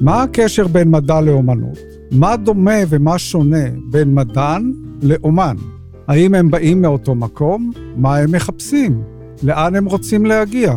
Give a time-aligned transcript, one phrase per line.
[0.00, 1.78] מה הקשר בין מדע לאומנות?
[2.10, 4.72] מה דומה ומה שונה בין מדען
[5.02, 5.56] לאומן?
[6.08, 7.72] האם הם באים מאותו מקום?
[7.96, 9.02] מה הם מחפשים?
[9.42, 10.74] לאן הם רוצים להגיע?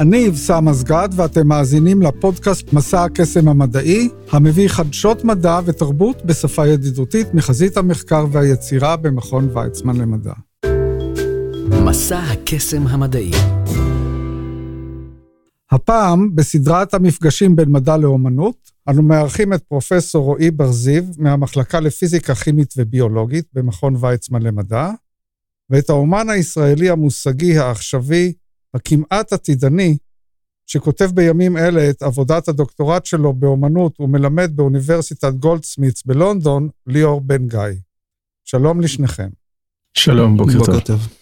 [0.00, 7.34] אני אבסם מסגד ואתם מאזינים לפודקאסט מסע הקסם המדעי, המביא חדשות מדע ותרבות בשפה ידידותית
[7.34, 10.32] מחזית המחקר והיצירה במכון ויצמן למדע.
[11.84, 13.30] מסע הקסם המדעי
[15.72, 22.74] הפעם, בסדרת המפגשים בין מדע לאומנות, אנו מארחים את פרופסור רועי בר-זיו מהמחלקה לפיזיקה כימית
[22.76, 24.90] וביולוגית במכון ויצמן למדע,
[25.70, 28.32] ואת האומן הישראלי המושגי העכשווי,
[28.74, 29.96] הכמעט עתידני,
[30.66, 37.60] שכותב בימים אלה את עבודת הדוקטורט שלו באומנות ומלמד באוניברסיטת גולדסמית'ס בלונדון, ליאור בן גיא.
[38.44, 39.28] שלום לשניכם.
[39.94, 40.80] שלום, בוקר, בוקר טוב.
[40.80, 41.21] טוב.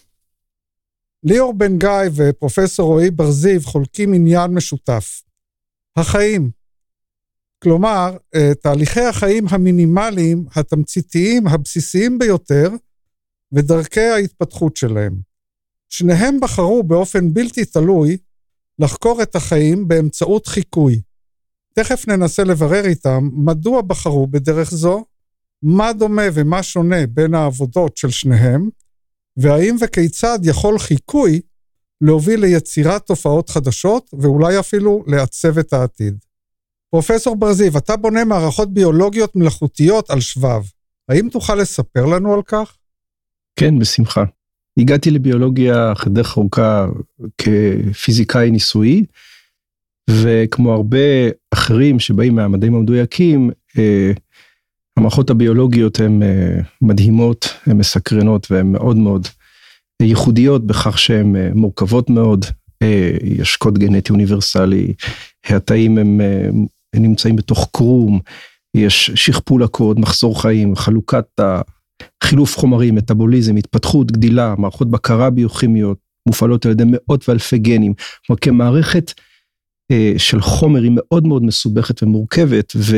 [1.23, 5.21] ליאור בן גיא ופרופסור רועי בר-זיו חולקים עניין משותף.
[5.95, 6.51] החיים.
[7.63, 12.69] כלומר, אה, תהליכי החיים המינימליים, התמציתיים, הבסיסיים ביותר,
[13.51, 15.13] ודרכי ההתפתחות שלהם.
[15.89, 18.17] שניהם בחרו באופן בלתי תלוי
[18.79, 21.01] לחקור את החיים באמצעות חיקוי.
[21.73, 25.05] תכף ננסה לברר איתם מדוע בחרו בדרך זו,
[25.63, 28.69] מה דומה ומה שונה בין העבודות של שניהם,
[29.37, 31.41] והאם וכיצד יכול חיקוי
[32.01, 36.17] להוביל ליצירת תופעות חדשות, ואולי אפילו לעצב את העתיד.
[36.89, 40.61] פרופסור ברזיב, אתה בונה מערכות ביולוגיות מלאכותיות על שבב.
[41.09, 42.77] האם תוכל לספר לנו על כך?
[43.55, 44.23] כן, בשמחה.
[44.77, 46.87] הגעתי לביולוגיה אחרי דרך ארוכה
[47.37, 49.03] כפיזיקאי ניסויי,
[50.09, 50.97] וכמו הרבה
[51.53, 54.11] אחרים שבאים מהמדעים המדויקים, אה,
[54.97, 59.27] המערכות הביולוגיות הן אה, מדהימות, הן מסקרנות והן מאוד מאוד
[60.01, 62.45] ייחודיות בכך שהן אה, מורכבות מאוד.
[62.83, 64.93] אה, יש קוד גנטי אוניברסלי,
[65.45, 66.21] התאים הם
[66.95, 68.19] נמצאים בתוך קרום,
[68.77, 71.25] יש שכפול הקוד, מחזור חיים, חלוקת
[72.23, 77.93] חילוף חומרים, מטאבוליזם, התפתחות, גדילה, מערכות בקרה ביוכימיות, מופעלות על ידי מאות ואלפי גנים.
[78.27, 79.13] כלומר כמערכת
[80.17, 82.97] של חומר היא מאוד מאוד מסובכת ומורכבת, ו...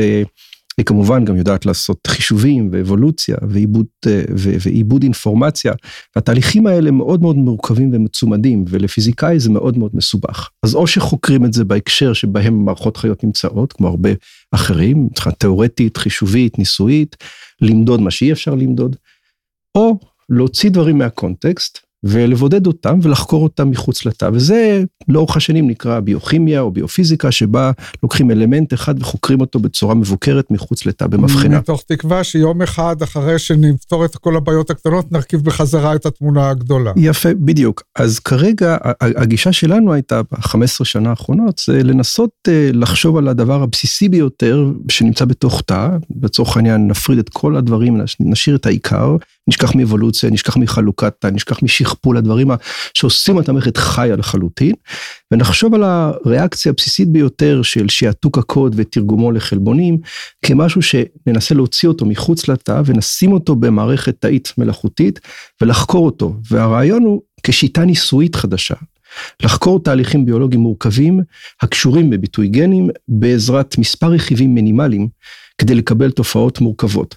[0.78, 5.72] היא כמובן גם יודעת לעשות חישובים ואבולוציה ועיבוד, אה, ועיבוד אינפורמציה.
[6.16, 10.50] והתהליכים האלה מאוד מאוד מורכבים ומצומדים, ולפיזיקאי זה מאוד מאוד מסובך.
[10.62, 14.10] אז או שחוקרים את זה בהקשר שבהם מערכות חיות נמצאות, כמו הרבה
[14.52, 15.08] אחרים,
[15.38, 17.16] תיאורטית, חישובית, ניסויית,
[17.60, 18.96] למדוד מה שאי אפשר למדוד,
[19.74, 19.98] או
[20.28, 26.70] להוציא דברים מהקונטקסט ולבודד אותם ולחקור אותם מחוץ לתא, וזה לאורך השנים נקרא ביוכימיה או
[26.70, 27.70] ביופיזיקה, שבה
[28.02, 31.58] לוקחים אלמנט אחד וחוקרים אותו בצורה מבוקרת מחוץ לתא במבחנה.
[31.58, 36.92] מתוך תקווה שיום אחד אחרי שנפתור את כל הבעיות הקטנות, נרכיב בחזרה את התמונה הגדולה.
[36.96, 37.82] יפה, בדיוק.
[37.98, 44.08] אז כרגע הגישה שלנו הייתה, ב-15 שנה האחרונות, זה לנסות אה, לחשוב על הדבר הבסיסי
[44.08, 45.88] ביותר שנמצא בתוך תא,
[46.22, 49.16] לצורך העניין נפריד את כל הדברים, נשאיר את העיקר,
[49.48, 52.50] נשכח מאבולוציה, נשכח מחלוקת נשכח משכפול, הדברים
[52.94, 54.74] שעושים את המערכת חיה לחלוטין,
[55.30, 59.98] ונחשוב על הריאקציה הבסיסית ביותר של שעתוק הקוד ותרגומו לחלבונים,
[60.44, 65.20] כמשהו שננסה להוציא אותו מחוץ לתא ונשים אותו במערכת תאית מלאכותית
[65.60, 66.36] ולחקור אותו.
[66.50, 68.74] והרעיון הוא כשיטה ניסויית חדשה.
[69.42, 71.20] לחקור תהליכים ביולוגיים מורכבים
[71.62, 75.08] הקשורים בביטוי גנים בעזרת מספר רכיבים מינימליים
[75.58, 77.16] כדי לקבל תופעות מורכבות.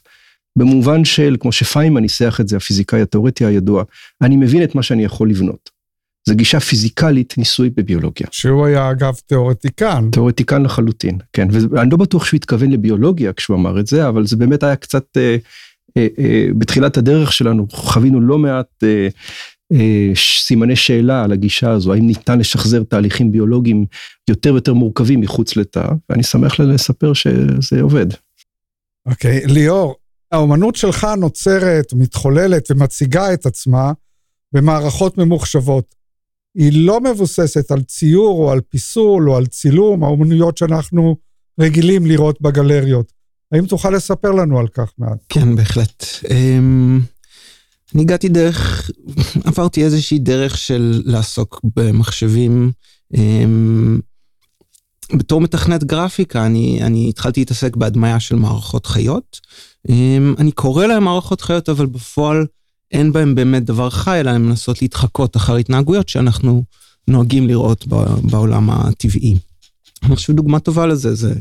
[0.57, 3.83] במובן של, כמו שפיימן ניסח את זה, הפיזיקאי התאורטי הידוע,
[4.21, 5.77] אני מבין את מה שאני יכול לבנות.
[6.27, 8.27] זו גישה פיזיקלית ניסוי בביולוגיה.
[8.31, 10.09] שהוא היה אגב תיאורטיקן.
[10.11, 11.47] תיאורטיקן לחלוטין, כן.
[11.51, 15.17] ואני לא בטוח שהוא התכוון לביולוגיה כשהוא אמר את זה, אבל זה באמת היה קצת,
[15.17, 15.37] אה,
[15.97, 19.07] אה, אה, בתחילת הדרך שלנו חווינו לא מעט אה,
[19.73, 23.85] אה, סימני שאלה על הגישה הזו, האם ניתן לשחזר תהליכים ביולוגיים
[24.29, 28.07] יותר ויותר מורכבים מחוץ לתא, ואני שמח לספר שזה עובד.
[29.05, 29.95] אוקיי, okay, ליאור,
[30.31, 33.91] האומנות שלך נוצרת, מתחוללת ומציגה את עצמה
[34.53, 35.95] במערכות ממוחשבות.
[36.57, 41.15] היא לא מבוססת על ציור או על פיסול או על צילום, האומנויות שאנחנו
[41.59, 43.11] רגילים לראות בגלריות.
[43.51, 45.17] האם תוכל לספר לנו על כך מעט?
[45.29, 46.05] כן, בהחלט.
[46.29, 46.99] אמ,
[47.95, 48.91] אני הגעתי דרך,
[49.45, 52.71] עברתי איזושהי דרך של לעסוק במחשבים.
[55.13, 59.39] אמ, בתור מתכנת גרפיקה, אני, אני התחלתי להתעסק בהדמיה של מערכות חיות.
[59.89, 62.45] אמ, אני קורא להם מערכות חיות, אבל בפועל
[62.91, 66.63] אין בהם באמת דבר חי, אלא הן מנסות להתחקות אחר התנהגויות שאנחנו
[67.07, 67.87] נוהגים לראות
[68.23, 69.35] בעולם הטבעי.
[70.03, 71.33] אני חושב דוגמה טובה לזה זה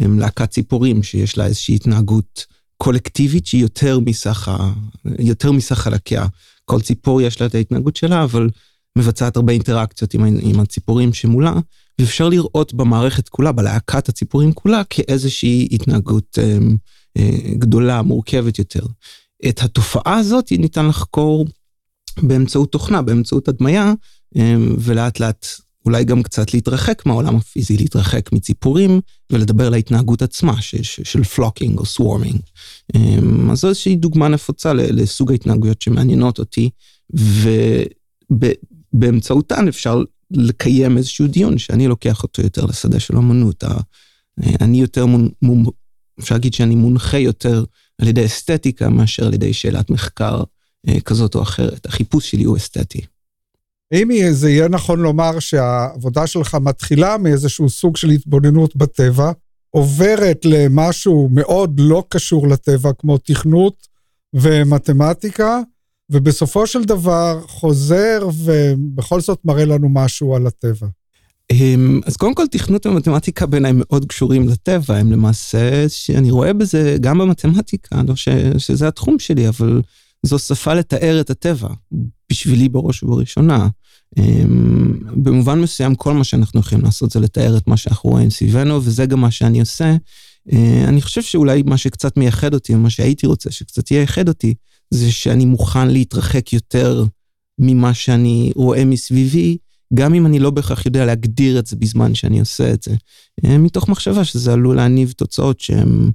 [0.00, 4.72] להקת ציפורים שיש לה איזושהי התנהגות קולקטיבית שהיא יותר מסך, ה...
[5.18, 6.26] יותר מסך חלקיה.
[6.64, 8.48] כל ציפור יש לה את ההתנהגות שלה, אבל
[8.98, 11.54] מבצעת הרבה אינטראקציות עם, עם הציפורים שמולה,
[11.98, 16.58] ואפשר לראות במערכת כולה, בלהקת הציפורים כולה, כאיזושהי התנהגות אה,
[17.18, 18.86] אה, גדולה, מורכבת יותר.
[19.48, 21.46] את התופעה הזאת ניתן לחקור
[22.22, 23.92] באמצעות תוכנה, באמצעות הדמיה,
[24.36, 25.46] אה, ולאט לאט
[25.84, 29.00] אולי גם קצת להתרחק מהעולם הפיזי, להתרחק מציפורים
[29.32, 32.40] ולדבר על ההתנהגות עצמה ש, ש, של flocking או swarming.
[33.50, 36.70] אז זו איזושהי דוגמה נפוצה לסוג ההתנהגויות שמעניינות אותי,
[38.30, 43.64] ובאמצעותן אפשר לקיים איזשהו דיון שאני לוקח אותו יותר לשדה של אמנות.
[44.60, 45.64] אני יותר, מונ, מונ,
[46.20, 47.64] אפשר להגיד שאני מונחה יותר
[48.00, 50.42] על ידי אסתטיקה מאשר על ידי שאלת מחקר
[50.88, 51.86] אה, כזאת או אחרת.
[51.86, 53.00] החיפוש שלי הוא אסתטי.
[53.92, 59.32] האם זה יהיה נכון לומר שהעבודה שלך מתחילה מאיזשהו סוג של התבוננות בטבע,
[59.70, 63.86] עוברת למשהו מאוד לא קשור לטבע, כמו תכנות
[64.34, 65.60] ומתמטיקה,
[66.10, 70.86] ובסופו של דבר חוזר ובכל זאת מראה לנו משהו על הטבע.
[71.52, 76.96] אמ, אז קודם כל תכנות ומתמטיקה בעיניי מאוד קשורים לטבע, הם למעשה, שאני רואה בזה
[77.00, 78.28] גם במתמטיקה, לא ש,
[78.58, 79.82] שזה התחום שלי, אבל
[80.22, 81.68] זו שפה לתאר את הטבע,
[82.30, 83.68] בשבילי בראש ובראשונה.
[84.18, 88.80] אמ, במובן מסוים כל מה שאנחנו יכולים לעשות זה לתאר את מה שאנחנו רואים סביבנו,
[88.84, 89.96] וזה גם מה שאני עושה.
[90.52, 94.54] אה, אני חושב שאולי מה שקצת מייחד אותי, או מה שהייתי רוצה שקצת ייחד אותי,
[94.90, 97.04] זה שאני מוכן להתרחק יותר
[97.58, 99.58] ממה שאני רואה מסביבי,
[99.94, 102.94] גם אם אני לא בהכרח יודע להגדיר את זה בזמן שאני עושה את זה.
[103.44, 106.12] אה, מתוך מחשבה שזה עלול להניב תוצאות שהן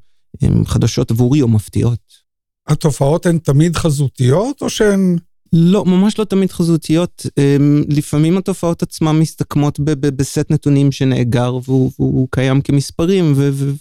[0.65, 1.99] חדשות עבורי או מפתיעות.
[2.67, 5.17] התופעות הן תמיד חזותיות או שהן...
[5.55, 7.25] לא, ממש לא תמיד חזותיות.
[7.37, 13.71] אמ, לפעמים התופעות עצמן מסתכמות בסט נתונים שנאגר והוא, והוא קיים כמספרים, ו, ו,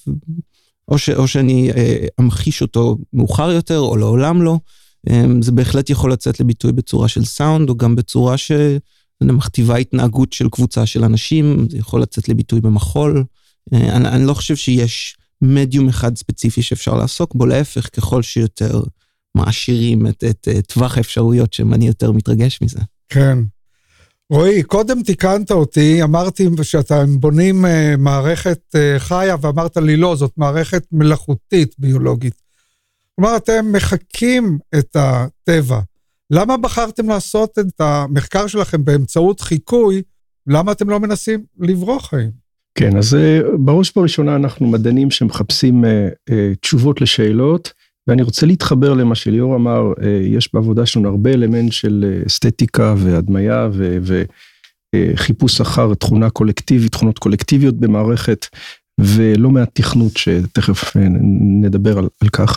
[0.92, 4.58] או, ש, או שאני אה, אמחיש אותו מאוחר יותר או לעולם לא.
[5.10, 10.48] אמ, זה בהחלט יכול לצאת לביטוי בצורה של סאונד, או גם בצורה שמכתיבה התנהגות של
[10.48, 13.24] קבוצה של אנשים, זה יכול לצאת לביטוי במחול.
[13.74, 18.82] אה, אני, אני לא חושב שיש מדיום אחד ספציפי שאפשר לעסוק בו, להפך, ככל שיותר
[19.34, 22.80] מעשירים את, את, את טווח האפשרויות שאני יותר מתרגש מזה.
[23.08, 23.38] כן.
[24.32, 27.68] רועי, קודם תיקנת אותי, אמרתי שאתם בונים uh,
[27.98, 32.34] מערכת uh, חיה, ואמרת לי לא, זאת מערכת מלאכותית ביולוגית.
[33.16, 35.80] כלומר, אתם מחקים את הטבע.
[36.30, 40.02] למה בחרתם לעשות את המחקר שלכם באמצעות חיקוי?
[40.46, 42.30] למה אתם לא מנסים לברוא חיים?
[42.74, 45.84] כן, אז אה, בראש ובראשונה אנחנו מדענים שמחפשים
[46.60, 47.72] תשובות לשאלות.
[48.06, 52.94] ואני רוצה להתחבר למה שליאור אמר, אה, יש בעבודה שלנו הרבה אלמנט של אה, אסתטיקה
[52.98, 53.68] והדמיה
[54.94, 58.46] וחיפוש אחר תכונה קולקטיבית, תכונות קולקטיביות במערכת,
[59.00, 61.02] ולא מעט תכנות שתכף אה,
[61.62, 62.56] נדבר על, על כך.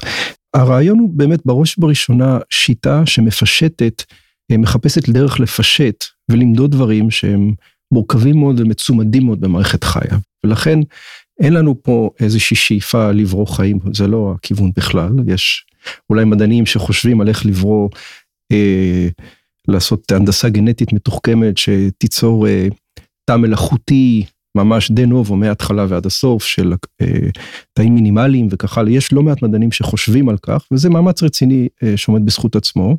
[0.53, 4.03] הרעיון הוא באמת בראש ובראשונה שיטה שמפשטת,
[4.51, 7.53] מחפשת דרך לפשט ולמדוד דברים שהם
[7.93, 10.17] מורכבים מאוד ומצומדים מאוד במערכת חיה.
[10.45, 10.79] ולכן
[11.39, 15.65] אין לנו פה איזושהי שאיפה לברוא חיים, זה לא הכיוון בכלל, יש
[16.09, 17.89] אולי מדענים שחושבים על איך לברוא,
[18.51, 19.07] אה,
[19.67, 22.67] לעשות הנדסה גנטית מתוחכמת שתיצור אה,
[23.25, 24.25] תא מלאכותי
[24.57, 27.07] ממש דה נובו מההתחלה ועד הסוף של אה,
[27.73, 31.97] תאים מינימליים וכך הלאה, יש לא מעט מדענים שחושבים על כך וזה מאמץ רציני אה,
[31.97, 32.97] שעומד בזכות עצמו.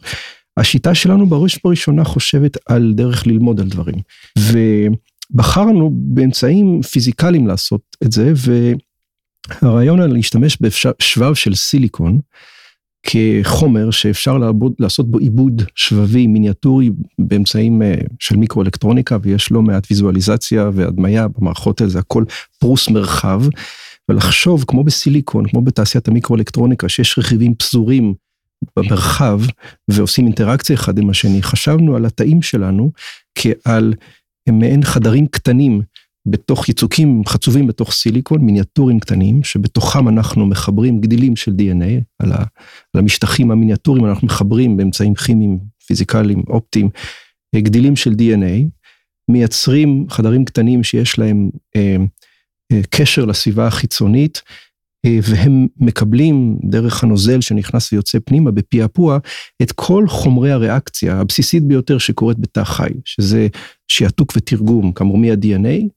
[0.57, 3.97] השיטה שלנו בראש ובראשונה חושבת על דרך ללמוד על דברים.
[4.39, 4.59] ו...
[5.31, 8.33] בחרנו באמצעים פיזיקליים לעשות את זה,
[9.63, 12.19] והרעיון היה להשתמש בשבב של סיליקון
[13.03, 19.87] כחומר שאפשר לעבוד, לעשות בו עיבוד שבבי מיניאטורי באמצעים אה, של מיקרואלקטרוניקה, ויש לא מעט
[19.91, 22.25] ויזואליזציה והדמיה במערכות האלה, זה הכל
[22.59, 23.43] פרוס מרחב.
[24.09, 28.15] ולחשוב כמו בסיליקון, כמו בתעשיית המיקרואלקטרוניקה, שיש רכיבים פזורים
[28.77, 29.41] במרחב
[29.89, 32.93] ועושים אינטראקציה אחד עם השני, חשבנו על התאים שלנו
[33.35, 33.95] כעל
[34.47, 35.83] הם מעין חדרים קטנים
[36.27, 42.37] בתוך יצוקים חצובים בתוך סיליקון, מיניאטורים קטנים, שבתוכם אנחנו מחברים גדילים של DNA, על, ה,
[42.95, 46.89] על המשטחים המיניאטוריים אנחנו מחברים באמצעים כימיים, פיזיקליים, אופטיים,
[47.55, 48.69] אה, גדילים של DNA,
[49.31, 51.97] מייצרים חדרים קטנים שיש להם אה,
[52.73, 54.43] אה, קשר לסביבה החיצונית,
[55.23, 59.19] והם מקבלים דרך הנוזל שנכנס ויוצא פנימה בפעפוע
[59.63, 63.49] את כל חומרי הריאקציה הבסיסית ביותר שקורית בתא חי, שזה
[63.89, 65.89] שעתוק ותרגום כאמור מה-DNA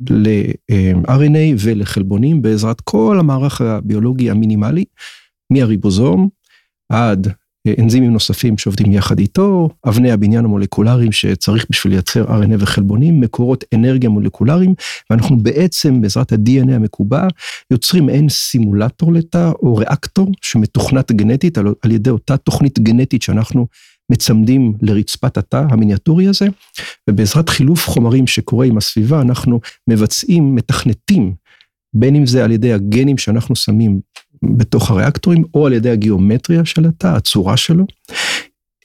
[0.00, 4.84] ל-RNA ולחלבונים בעזרת כל המערך הביולוגי המינימלי,
[5.52, 6.28] מהריבוזום
[6.88, 7.28] עד
[7.78, 14.10] אנזימים נוספים שעובדים יחד איתו, אבני הבניין המולקולריים שצריך בשביל לייצר RNA וחלבונים, מקורות אנרגיה
[14.10, 14.74] מולקולריים,
[15.10, 17.26] ואנחנו בעצם בעזרת ה-DNA המקובע
[17.70, 23.66] יוצרים מעין סימולטור לתא או ריאקטור שמתוכנת גנטית על, על ידי אותה תוכנית גנטית שאנחנו
[24.10, 26.46] מצמדים לרצפת התא המיניאטורי הזה,
[27.10, 31.34] ובעזרת חילוף חומרים שקורה עם הסביבה, אנחנו מבצעים, מתכנתים,
[31.94, 34.00] בין אם זה על ידי הגנים שאנחנו שמים
[34.44, 37.86] בתוך הריאקטורים, או על ידי הגיאומטריה של התא, הצורה שלו,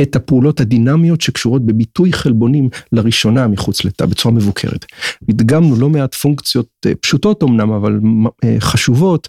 [0.01, 4.85] את הפעולות הדינמיות שקשורות בביטוי חלבונים לראשונה מחוץ לתא בצורה מבוקרת.
[5.29, 7.99] הדגמנו לא מעט פונקציות אה, פשוטות אמנם, אבל
[8.43, 9.27] אה, חשובות,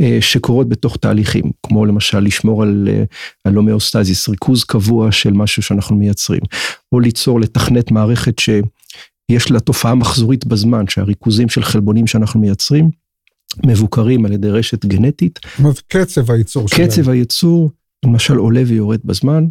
[0.00, 2.88] אה, שקורות בתוך תהליכים, כמו למשל לשמור על
[3.44, 6.40] הלומאוסטזיס, ריכוז קבוע של משהו שאנחנו מייצרים,
[6.92, 12.90] או ליצור, לתכנת מערכת שיש לה תופעה מחזורית בזמן, שהריכוזים של חלבונים שאנחנו מייצרים,
[13.66, 15.38] מבוקרים על ידי רשת גנטית.
[15.42, 16.88] זאת אומרת, קצב הייצור שלהם.
[16.88, 17.70] קצב הייצור,
[18.04, 19.46] למשל עולה ויורד בזמן,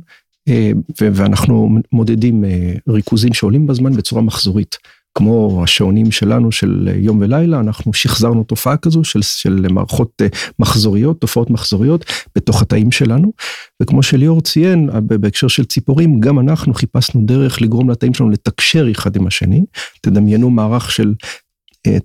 [0.48, 4.78] אה, ואנחנו מודדים אה, ריכוזים שעולים בזמן בצורה מחזורית.
[5.16, 10.28] כמו השעונים שלנו של יום ולילה, אנחנו שחזרנו תופעה כזו של, של מערכות אה,
[10.60, 13.34] מחזוריות, תופעות מחזוריות בתוך התאים שלנו.
[13.82, 19.16] וכמו שליאור ציין, בהקשר של ציפורים, גם אנחנו חיפשנו דרך לגרום לתאים שלנו לתקשר אחד
[19.16, 19.62] עם השני.
[20.02, 21.14] תדמיינו מערך של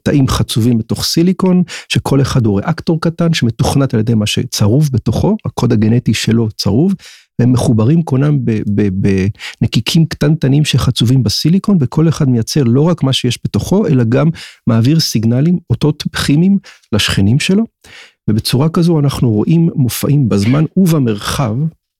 [0.02, 5.36] תאים חצובים בתוך סיליקון, שכל אחד הוא ריאקטור קטן שמתוכנת על ידי מה שצרוב בתוכו,
[5.44, 6.94] הקוד הגנטי שלו צרוב,
[7.38, 8.38] והם מחוברים כונם
[9.60, 14.28] בנקיקים קטנטנים שחצובים בסיליקון, וכל אחד מייצר לא רק מה שיש בתוכו, אלא גם
[14.66, 16.58] מעביר סיגנלים, אותות כימיים
[16.92, 17.64] לשכנים שלו.
[18.30, 21.56] ובצורה כזו אנחנו רואים מופעים בזמן ובמרחב,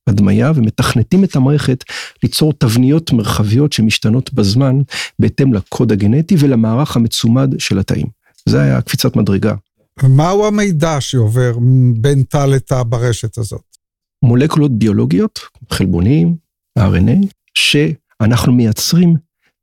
[0.09, 1.83] הדמיה, ומתכנתים את המערכת
[2.25, 4.81] ליצור תבניות מרחביות שמשתנות בזמן,
[5.19, 8.05] בהתאם לקוד הגנטי ולמערך המצומד של התאים.
[8.49, 9.55] זה היה קפיצת מדרגה.
[10.03, 11.57] מהו המידע שעובר
[11.97, 13.61] בין תא לתא ברשת הזאת?
[14.23, 15.39] מולקולות ביולוגיות,
[15.71, 16.35] חלבונים,
[16.79, 19.15] RNA, שאנחנו מייצרים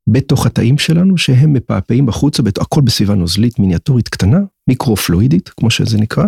[0.09, 4.39] בתוך התאים שלנו, שהם מפעפעים החוצה, הכל בסביבה נוזלית מיניאטורית קטנה,
[4.69, 6.25] מיקרופלואידית, כמו שזה נקרא.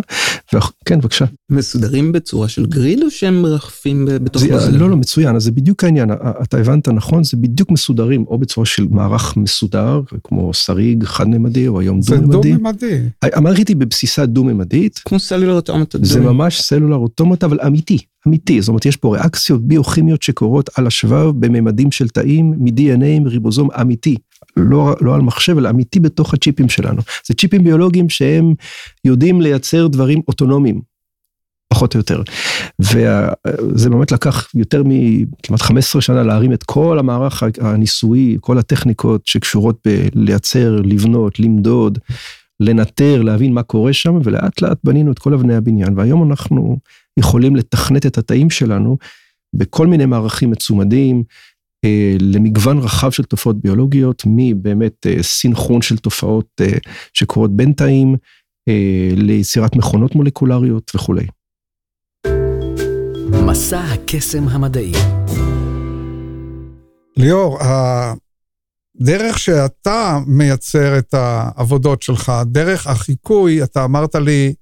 [0.85, 1.25] כן, בבקשה.
[1.49, 4.71] מסודרים בצורה של גריד או שהם מרחפים בתוך זה?
[4.71, 6.09] לא, לא, מצוין, אז זה בדיוק העניין,
[6.43, 11.79] אתה הבנת נכון, זה בדיוק מסודרים, או בצורה של מערך מסודר, כמו שריג חד-ממדי, או
[11.79, 12.49] היום דו-ממדי.
[12.49, 12.99] זה דו-ממדי.
[13.21, 15.01] המערכת היא בבסיסה דו-ממדית.
[15.05, 15.97] כמו סלולר אוטומטה.
[16.01, 17.97] זה ממש סלולר אוטומטה, אבל אמיתי.
[18.27, 23.69] אמיתי, זאת אומרת יש פה ריאקציות ביוכימיות שקורות על השבב בממדים של תאים מ-DNA, מריבוזום
[23.81, 24.15] אמיתי,
[24.57, 27.01] לא, לא על מחשב אלא אמיתי בתוך הצ'יפים שלנו.
[27.27, 28.53] זה צ'יפים ביולוגיים שהם
[29.05, 30.81] יודעים לייצר דברים אוטונומיים,
[31.69, 32.21] פחות או יותר.
[32.79, 39.87] וזה באמת לקח יותר מכמעט 15 שנה להרים את כל המערך הניסויי, כל הטכניקות שקשורות
[40.15, 41.99] בלייצר, לבנות, למדוד,
[42.59, 46.77] לנטר, להבין מה קורה שם, ולאט לאט בנינו את כל אבני הבניין, והיום אנחנו
[47.17, 48.97] יכולים לתכנת את התאים שלנו
[49.55, 51.23] בכל מיני מערכים מצומדים,
[51.85, 56.77] אה, למגוון רחב של תופעות ביולוגיות, מבאמת אה, סינכרון של תופעות אה,
[57.13, 58.15] שקורות בין תאים,
[59.15, 61.27] ליצירת מכונות מולקולריות וכולי.
[63.47, 64.91] מסע הקסם המדעי.
[67.17, 74.53] ליאור, הדרך שאתה מייצר את העבודות שלך, דרך החיקוי, אתה אמרת לי,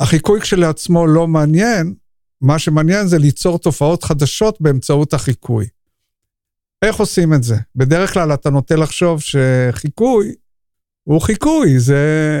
[0.00, 1.94] החיקוי כשלעצמו לא מעניין,
[2.40, 5.66] מה שמעניין זה ליצור תופעות חדשות באמצעות החיקוי.
[6.84, 7.56] איך עושים את זה?
[7.76, 10.34] בדרך כלל אתה נוטה לחשוב שחיקוי
[11.04, 12.40] הוא חיקוי, זה,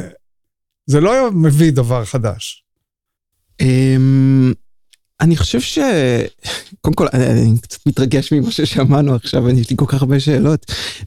[0.86, 2.64] זה לא מביא דבר חדש.
[3.60, 4.52] אמ,
[5.20, 5.78] אני חושב ש...
[6.80, 10.66] קודם כל, אני קצת מתרגש ממה ששמענו עכשיו, יש לי כל כך הרבה שאלות.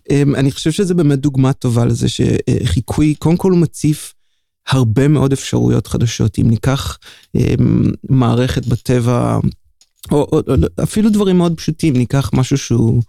[0.10, 4.14] אמ, אני חושב שזה באמת דוגמה טובה לזה שחיקוי, קודם כל הוא מציף
[4.68, 6.40] הרבה מאוד אפשרויות חדשות.
[6.40, 6.98] אם ניקח
[7.36, 9.40] אמ, מערכת בטבע,
[10.12, 13.02] או, או, או אפילו דברים מאוד פשוטים, ניקח משהו שהוא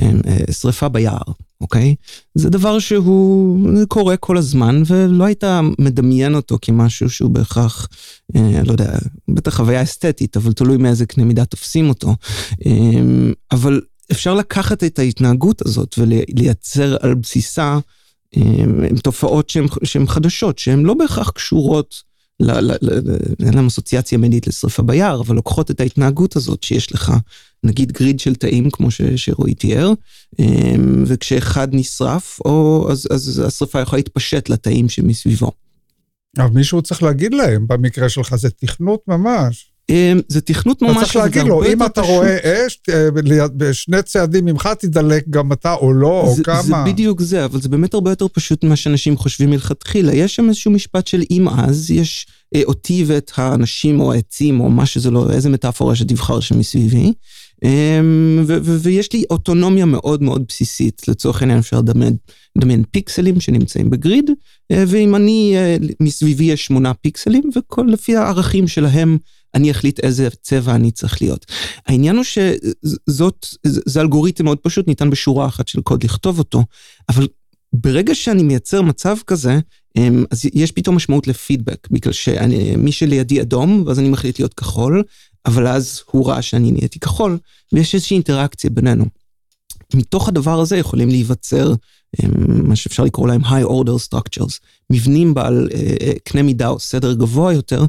[0.00, 1.22] אמ, אה, שריפה ביער,
[1.60, 1.94] אוקיי?
[2.34, 3.58] זה דבר שהוא
[3.88, 5.44] קורה כל הזמן, ולא היית
[5.78, 7.88] מדמיין אותו כמשהו שהוא בהכרח,
[8.36, 8.98] אה, לא יודע,
[9.28, 12.16] בטח חוויה אסתטית, אבל תלוי מאיזה קנה מידה תופסים אותו.
[12.66, 12.72] אה,
[13.52, 13.80] אבל
[14.12, 17.78] אפשר לקחת את ההתנהגות הזאת ולייצר על בסיסה
[18.36, 18.42] אה,
[19.02, 19.52] תופעות
[19.84, 22.02] שהן חדשות, שהן לא בהכרח קשורות
[22.40, 27.12] אין להם אסוציאציה מדית לשרפה ביער, אבל לוקחות את ההתנהגות הזאת שיש לך,
[27.64, 29.92] נגיד גריד של תאים, כמו שרועי תיאר,
[31.06, 35.52] וכשאחד נשרף, או, אז, אז השרפה יכולה להתפשט לתאים שמסביבו.
[36.38, 39.70] אבל מישהו צריך להגיד להם, במקרה שלך זה תכנות ממש.
[39.90, 40.96] אמ, זה תכנות ממש...
[40.96, 42.14] אתה צריך להגיד לו, אם אתה פשוט.
[42.14, 43.08] רואה אש, אה,
[43.56, 46.62] בשני צעדים ממך תדלק גם אתה או לא, או כמה.
[46.62, 50.14] זה בדיוק זה, אבל זה באמת הרבה יותר פשוט ממה שאנשים חושבים מלכתחילה.
[50.14, 54.70] יש שם איזשהו משפט של אם אז, יש אה, אותי ואת האנשים או העצים או
[54.70, 57.12] מה שזה לא, איזה מטאפורה שתבחר שמסביבי.
[57.64, 61.80] אמ, ויש לי אוטונומיה מאוד מאוד בסיסית, לצורך העניין אפשר
[62.56, 64.30] לדמיין פיקסלים שנמצאים בגריד,
[64.72, 65.56] אה, ואם אני,
[66.00, 69.18] מסביבי יש שמונה פיקסלים, וכל לפי הערכים שלהם
[69.54, 71.46] אני אחליט איזה צבע אני צריך להיות.
[71.86, 76.64] העניין הוא שזאת, זה אלגוריתם מאוד פשוט, ניתן בשורה אחת של קוד לכתוב אותו,
[77.08, 77.28] אבל
[77.72, 79.58] ברגע שאני מייצר מצב כזה,
[79.96, 85.02] אמ, אז יש פתאום משמעות לפידבק, בגלל שמי שלידי אדום, ואז אני מחליט להיות כחול,
[85.46, 87.38] אבל אז הוא ראה שאני נהייתי כחול,
[87.72, 89.04] ויש איזושהי אינטראקציה בינינו.
[89.94, 91.74] מתוך הדבר הזה יכולים להיווצר
[92.22, 94.58] אמ, מה שאפשר לקרוא להם high order structures,
[94.90, 97.84] מבנים בעל אה, אה, קנה מידה או סדר גבוה יותר,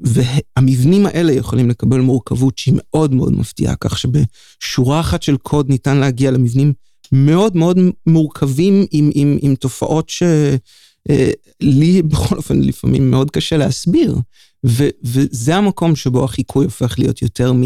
[0.00, 5.96] והמבנים האלה יכולים לקבל מורכבות שהיא מאוד מאוד מפתיעה, כך שבשורה אחת של קוד ניתן
[5.96, 6.72] להגיע למבנים
[7.12, 10.58] מאוד מאוד מורכבים עם, עם, עם תופעות שלי
[11.96, 14.16] אה, בכל אופן לפעמים מאוד קשה להסביר.
[14.66, 17.62] ו, וזה המקום שבו החיקוי הופך להיות יותר, מ,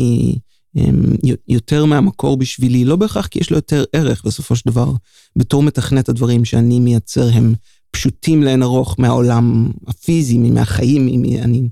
[0.76, 1.14] אמ,
[1.48, 4.92] יותר מהמקור בשבילי, לא בהכרח כי יש לו יותר ערך בסופו של דבר.
[5.36, 7.54] בתור מתכנת הדברים שאני מייצר הם
[7.92, 11.62] פשוטים לאין ארוך מהעולם הפיזי, מהחיים, אני...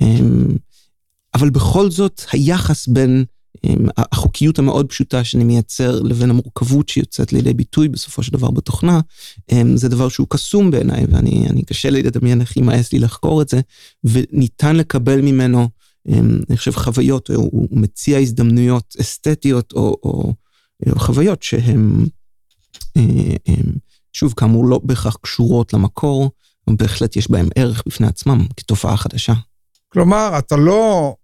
[0.00, 0.46] אמ,
[1.34, 3.24] אבל בכל זאת היחס בין
[3.96, 9.00] החוקיות המאוד פשוטה שאני מייצר לבין המורכבות שיוצאת לידי ביטוי בסופו של דבר בתוכנה,
[9.74, 13.60] זה דבר שהוא קסום בעיניי, ואני קשה לי לדמיין איך יימאס לי לחקור את זה,
[14.04, 15.68] וניתן לקבל ממנו,
[16.48, 20.32] אני חושב, חוויות, הוא, הוא מציע הזדמנויות אסתטיות או, או,
[20.90, 22.06] או חוויות שהן,
[24.16, 26.30] שוב, כאמור, לא בהכרח קשורות למקור,
[26.68, 29.32] אבל בהחלט יש בהן ערך בפני עצמם כתופעה חדשה.
[29.88, 31.14] כלומר, אתה לא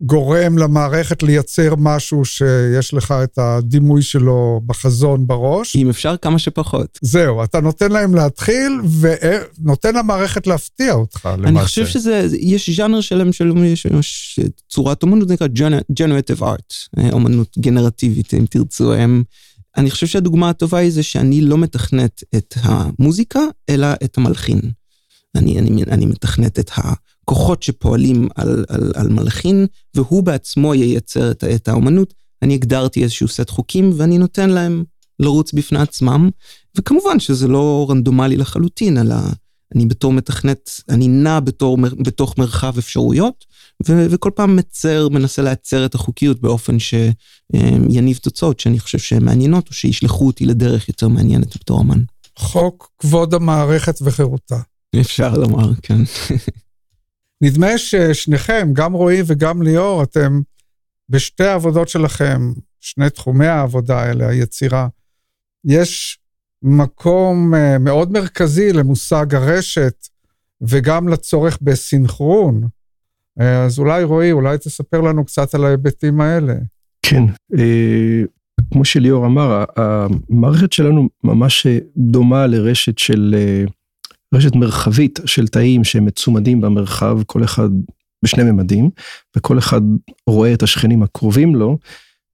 [0.00, 5.76] גורם למערכת לייצר משהו שיש לך את הדימוי שלו בחזון בראש.
[5.76, 6.98] אם אפשר, כמה שפחות.
[7.02, 11.48] זהו, אתה נותן להם להתחיל ונותן למערכת להפתיע אותך למעשה.
[11.48, 13.50] אני חושב שזה, יש ז'אנר שלם של
[14.68, 15.46] צורת אומנות, זה נקרא
[15.92, 18.94] Generative Art, אומנות גנרטיבית, אם תרצו.
[18.94, 19.22] הם,
[19.76, 24.60] אני חושב שהדוגמה הטובה היא זה שאני לא מתכנת את המוזיקה, אלא את המלחין.
[25.34, 26.92] אני, אני, אני מתכנת את ה...
[27.24, 32.14] כוחות שפועלים על, על, על מלחין, והוא בעצמו ייצר את, את האומנות.
[32.42, 34.84] אני הגדרתי איזשהו סט חוקים ואני נותן להם
[35.20, 36.30] לרוץ בפני עצמם,
[36.76, 39.14] וכמובן שזה לא רנדומלי לחלוטין, אלא
[39.74, 43.44] אני בתור מתכנת, אני נע בתור, בתוך מרחב אפשרויות,
[43.88, 49.68] ו, וכל פעם מצר, מנסה לייצר את החוקיות באופן שיניב תוצאות שאני חושב שהן מעניינות,
[49.68, 52.02] או שישלחו אותי לדרך יותר מעניינת בתור אמן.
[52.36, 54.58] חוק כבוד המערכת וחירותה.
[55.00, 55.98] אפשר לומר, כן.
[57.44, 60.40] נדמה ששניכם, גם רועי וגם ליאור, אתם
[61.08, 64.88] בשתי העבודות שלכם, שני תחומי העבודה האלה, היצירה,
[65.64, 66.18] יש
[66.62, 70.08] מקום אה, מאוד מרכזי למושג הרשת
[70.60, 72.68] וגם לצורך בסינכרון.
[73.40, 76.54] אה, אז אולי רועי, אולי תספר לנו קצת על ההיבטים האלה.
[77.02, 77.22] כן,
[77.58, 78.22] אה,
[78.72, 83.34] כמו שליאור אמר, המערכת שלנו ממש דומה לרשת של
[84.34, 87.68] רשת מרחבית של תאים שמצומדים במרחב, כל אחד
[88.24, 88.90] בשני ממדים,
[89.36, 89.80] וכל אחד
[90.26, 91.78] רואה את השכנים הקרובים לו,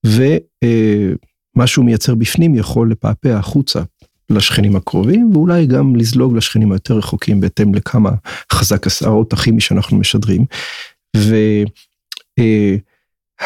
[0.07, 3.83] ומה שהוא מייצר בפנים יכול לפעפע החוצה
[4.31, 8.11] לשכנים הקרובים, ואולי גם לזלוג לשכנים היותר רחוקים בהתאם לכמה
[8.53, 10.45] חזק השערות הכימי שאנחנו משדרים.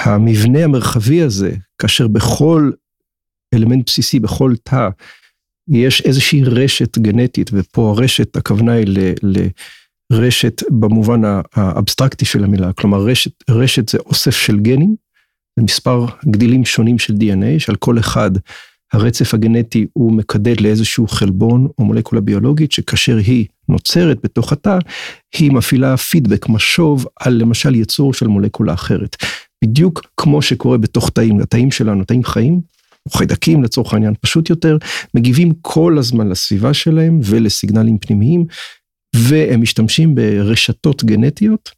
[0.04, 2.70] והמבנה המרחבי הזה, כאשר בכל
[3.54, 4.88] אלמנט בסיסי, בכל תא,
[5.68, 8.86] יש איזושהי רשת גנטית, ופה הרשת, הכוונה היא
[10.10, 11.22] לרשת במובן
[11.54, 14.96] האבסטרקטי של המילה, כלומר רשת, רשת זה אוסף של גנים,
[15.56, 18.30] זה מספר גדילים שונים של DNA, שעל כל אחד
[18.92, 24.78] הרצף הגנטי הוא מקדד לאיזשהו חלבון או מולקולה ביולוגית, שכאשר היא נוצרת בתוך התא,
[25.38, 29.16] היא מפעילה פידבק, משוב, על למשל יצור של מולקולה אחרת.
[29.64, 32.60] בדיוק כמו שקורה בתוך תאים, התאים שלנו, תאים חיים,
[33.06, 34.76] או חיידקים לצורך העניין פשוט יותר,
[35.14, 38.44] מגיבים כל הזמן לסביבה שלהם ולסיגנלים פנימיים,
[39.16, 41.70] והם משתמשים ברשתות גנטיות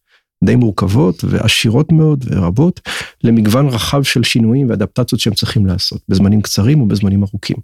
[0.44, 2.80] די מורכבות ועשירות מאוד ורבות,
[3.24, 7.56] למגוון רחב של שינויים ואדפטציות שהם צריכים לעשות, בזמנים קצרים ובזמנים ארוכים.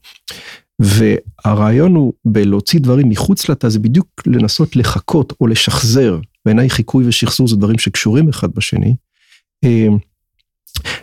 [0.78, 7.48] והרעיון הוא בלהוציא דברים מחוץ לתא זה בדיוק לנסות לחקות או לשחזר, בעיניי חיקוי ושחזור
[7.48, 8.96] זה דברים שקשורים אחד בשני.
[9.64, 9.86] אה,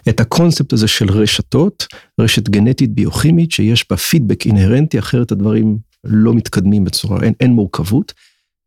[0.09, 1.87] את הקונספט הזה של רשתות,
[2.19, 8.13] רשת גנטית ביוכימית שיש בה פידבק אינהרנטי, אחרת הדברים לא מתקדמים בצורה, אין, אין מורכבות.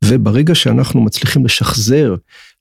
[0.04, 2.14] וברגע שאנחנו מצליחים לשחזר,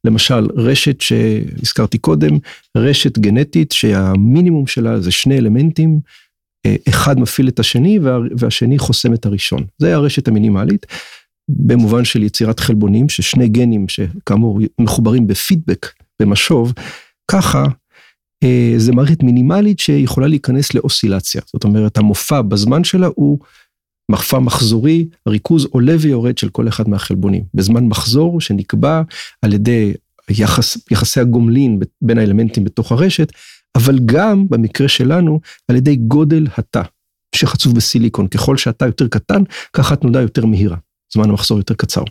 [0.03, 2.38] למשל רשת שהזכרתי קודם,
[2.77, 5.99] רשת גנטית שהמינימום שלה זה שני אלמנטים,
[6.89, 7.99] אחד מפעיל את השני
[8.38, 9.63] והשני חוסם את הראשון.
[9.78, 10.86] זה הרשת המינימלית,
[11.49, 16.73] במובן של יצירת חלבונים, ששני גנים שכאמור מחוברים בפידבק, במשוב,
[17.32, 17.63] ככה
[18.43, 21.41] אה, זה מערכת מינימלית שיכולה להיכנס לאוסילציה.
[21.54, 23.39] זאת אומרת, המופע בזמן שלה הוא
[24.12, 27.43] מופע מחזורי, הריכוז עולה ויורד של כל אחד מהחלבונים.
[27.54, 29.02] בזמן מחזור שנקבע
[29.41, 29.93] על ידי
[30.28, 33.32] היחס, יחסי הגומלין בין האלמנטים בתוך הרשת,
[33.75, 36.81] אבל גם במקרה שלנו על ידי גודל התא
[37.36, 38.27] שחצוב בסיליקון.
[38.27, 40.77] ככל שהתא יותר קטן, ככה התנודה יותר מהירה,
[41.13, 42.03] זמן המחזור יותר קצר.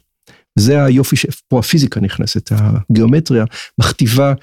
[0.59, 3.45] זה היופי שפה הפיזיקה נכנסת, הגיאומטריה
[3.79, 4.35] מכתיבה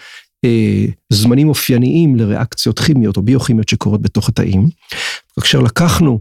[0.46, 4.70] אה, זמנים אופייניים לריאקציות כימיות או ביוכימיות שקורות בתוך התאים.
[5.40, 6.20] כאשר לקחנו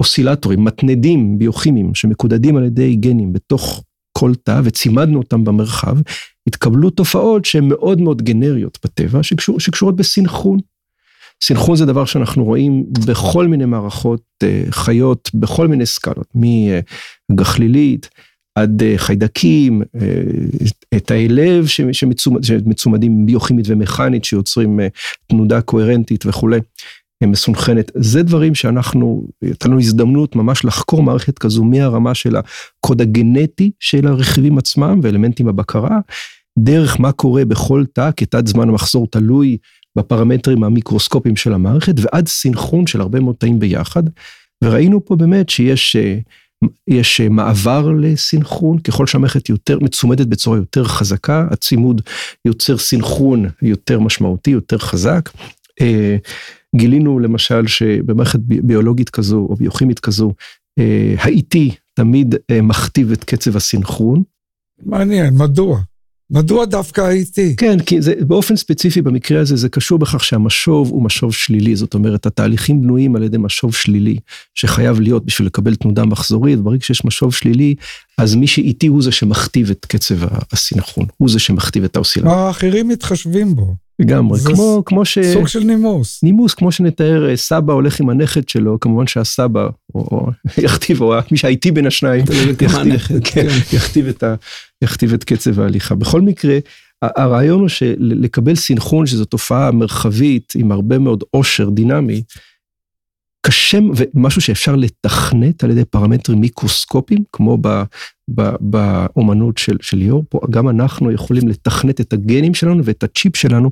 [0.00, 3.84] אוסילטורים, מתנדים ביוכימיים שמקודדים על ידי גנים בתוך
[4.18, 5.96] כל תא וצימדנו אותם במרחב,
[6.46, 10.58] התקבלו תופעות שהן מאוד מאוד גנריות בטבע, שקשור, שקשורות בסינכרון.
[11.42, 16.26] סינכרון זה דבר שאנחנו רואים בכל מיני מערכות אה, חיות, בכל מיני סקלות,
[17.30, 18.08] מגחלילית
[18.54, 19.82] עד אה, חיידקים,
[20.92, 21.66] אה, תאי לב
[22.42, 24.80] שמצומדים ביוכימית ומכנית שיוצרים
[25.26, 26.58] תנודה קוהרנטית וכולי.
[27.26, 27.92] מסונכנת.
[27.94, 34.06] זה דברים שאנחנו, הייתה לנו הזדמנות ממש לחקור מערכת כזו מהרמה של הקוד הגנטי של
[34.06, 35.98] הרכיבים עצמם ואלמנטים בבקרה,
[36.58, 39.56] דרך מה קורה בכל תא, כתת זמן המחזור תלוי
[39.98, 44.02] בפרמטרים המיקרוסקופיים של המערכת, ועד סינכרון של הרבה מאוד תאים ביחד.
[44.64, 45.96] וראינו פה באמת שיש
[46.88, 52.02] יש מעבר לסינכרון, ככל שהמערכת יותר מצומדת בצורה יותר חזקה, הצימוד
[52.44, 55.30] יוצר סינכרון יותר משמעותי, יותר חזק.
[56.74, 60.32] אה, גילינו למשל שבמערכת ביולוגית כזו או ביוכימית כזו,
[60.78, 64.22] אה, האיטי תמיד אה, מכתיב את קצב הסינכרון.
[64.82, 65.80] מעניין, מדוע?
[66.30, 67.56] מדוע דווקא הייתי?
[67.56, 71.94] כן, כי זה באופן ספציפי במקרה הזה זה קשור בכך שהמשוב הוא משוב שלילי, זאת
[71.94, 74.16] אומרת התהליכים בנויים על ידי משוב שלילי
[74.54, 77.74] שחייב להיות בשביל לקבל תנודה מחזורית, ברגע שיש משוב שלילי
[78.18, 80.16] אז מי שאיטי הוא זה שמכתיב את קצב
[80.52, 82.32] הסינכרון, הוא זה שמכתיב את האוסילציה.
[82.32, 83.87] האחרים מתחשבים בו.
[83.98, 85.18] לגמרי, כמו, כמו ש...
[85.18, 86.22] סוג של נימוס.
[86.22, 90.26] נימוס, כמו שנתאר, אה, סבא הולך עם הנכד שלו, כמובן שהסבא, או, או
[90.64, 92.24] יכתיב, או מי שהאיטי בין השניים,
[92.60, 92.70] יכתיב,
[93.18, 93.46] כן, כן.
[93.76, 94.34] יכתיב, את ה,
[94.82, 95.94] יכתיב את קצב ההליכה.
[95.94, 96.58] בכל מקרה,
[97.02, 102.22] הרעיון הוא שלקבל סינכרון, שזו תופעה מרחבית עם הרבה מאוד עושר דינמי,
[103.46, 107.82] קשה, ומשהו שאפשר לתכנת על ידי פרמטרים מיקרוסקופיים, כמו ב,
[108.34, 113.36] ב, באומנות של, של ליאור, פה גם אנחנו יכולים לתכנת את הגנים שלנו ואת הצ'יפ
[113.36, 113.70] שלנו,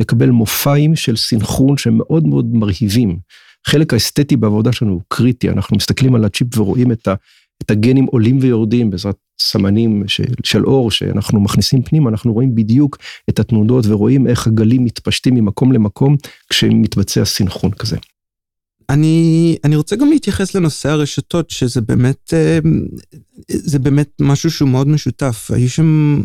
[0.00, 3.18] לקבל מופעים של סינכרון שהם מאוד מאוד מרהיבים.
[3.66, 7.14] חלק האסתטי בעבודה שלנו הוא קריטי, אנחנו מסתכלים על הצ'יפ ורואים את, ה,
[7.62, 12.98] את הגנים עולים ויורדים בעזרת סמנים של, של אור שאנחנו מכניסים פנימה, אנחנו רואים בדיוק
[13.30, 16.16] את התנודות ורואים איך הגלים מתפשטים ממקום למקום
[16.50, 17.96] כשמתבצע סינכרון כזה.
[18.90, 22.58] אני, אני רוצה גם להתייחס לנושא הרשתות, שזה באמת, אה,
[23.48, 25.50] זה באמת משהו שהוא מאוד משותף.
[25.54, 26.20] היו שם,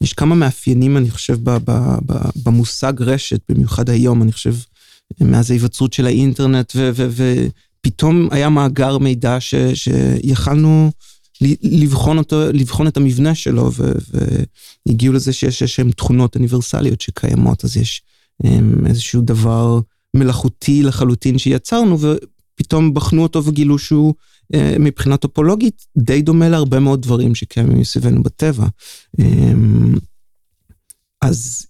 [0.00, 4.54] יש כמה מאפיינים, אני חושב, ב, ב, ב, במושג רשת, במיוחד היום, אני חושב,
[5.20, 7.08] מאז ההיווצרות של האינטרנט, ו, ו,
[7.80, 10.90] ופתאום היה מאגר מידע ש, שיכלנו
[11.62, 13.92] לבחון אותו, לבחון את המבנה שלו, ו,
[14.86, 18.02] והגיעו לזה שיש איזשהן תכונות אוניברסליות שקיימות, אז יש
[18.44, 19.80] אה, איזשהו דבר,
[20.14, 24.14] מלאכותי לחלוטין שיצרנו, ופתאום בחנו אותו וגילו שהוא
[24.54, 28.66] אה, מבחינה טופולוגית די דומה להרבה מאוד דברים שקיימים מסביבנו בטבע.
[29.20, 29.52] אה,
[31.22, 31.66] אז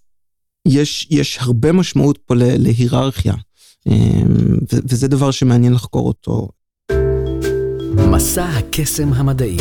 [0.67, 3.33] יש, יש הרבה משמעות פה להיררכיה,
[3.87, 4.21] אה,
[4.71, 6.49] וזה דבר שמעניין לחקור אותו.
[8.11, 9.57] מסע הקסם המדעי.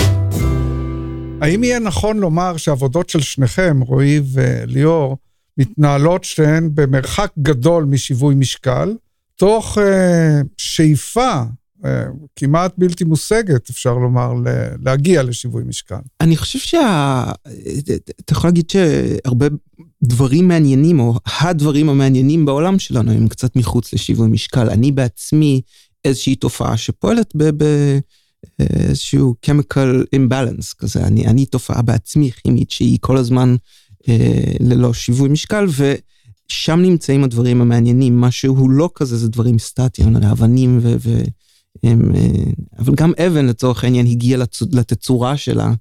[1.41, 5.17] האם יהיה נכון לומר שעבודות של שניכם, רועי וליאור,
[5.59, 8.95] מתנהלות שתיהן במרחק גדול משיווי משקל,
[9.37, 9.83] תוך uh,
[10.57, 11.43] שאיפה
[11.83, 11.87] uh,
[12.37, 14.33] כמעט בלתי מושגת, אפשר לומר,
[14.83, 16.01] להגיע לשיווי משקל.
[16.21, 17.25] אני חושב שה...
[18.21, 19.47] אתה יכול להגיד שהרבה
[20.03, 24.71] דברים מעניינים, או הדברים המעניינים בעולם שלנו הם קצת מחוץ לשיווי משקל.
[24.71, 25.61] אני בעצמי
[26.05, 27.65] איזושהי תופעה שפועלת ב...
[27.65, 27.99] ב...
[28.61, 33.57] איזשהו chemical imbalance כזה, אני, אני תופעה בעצמי כימית שהיא כל הזמן אה,
[34.61, 38.21] ללא שיווי משקל, ושם נמצאים הדברים המעניינים.
[38.21, 40.97] מה שהוא לא כזה זה דברים סטטיים, אבנים ו...
[40.99, 41.23] ו
[41.83, 44.41] הם, אה, אבל גם אבן לצורך העניין הגיעה
[44.73, 45.73] לתצורה שלה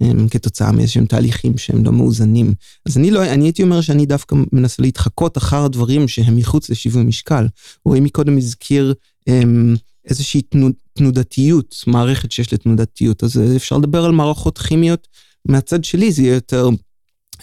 [0.00, 2.54] הם, כתוצאה מאיזשהם תהליכים שהם לא מאוזנים.
[2.86, 7.02] אז אני לא, אני הייתי אומר שאני דווקא מנסה להתחקות אחר הדברים שהם מחוץ לשיווי
[7.02, 7.46] משקל.
[7.84, 8.94] רועי מקודם הזכיר
[9.26, 15.08] הם, איזושהי תנוד, תנודתיות, מערכת שיש לתנודתיות, אז אפשר לדבר על מערכות כימיות.
[15.44, 16.68] מהצד שלי זה יהיה יותר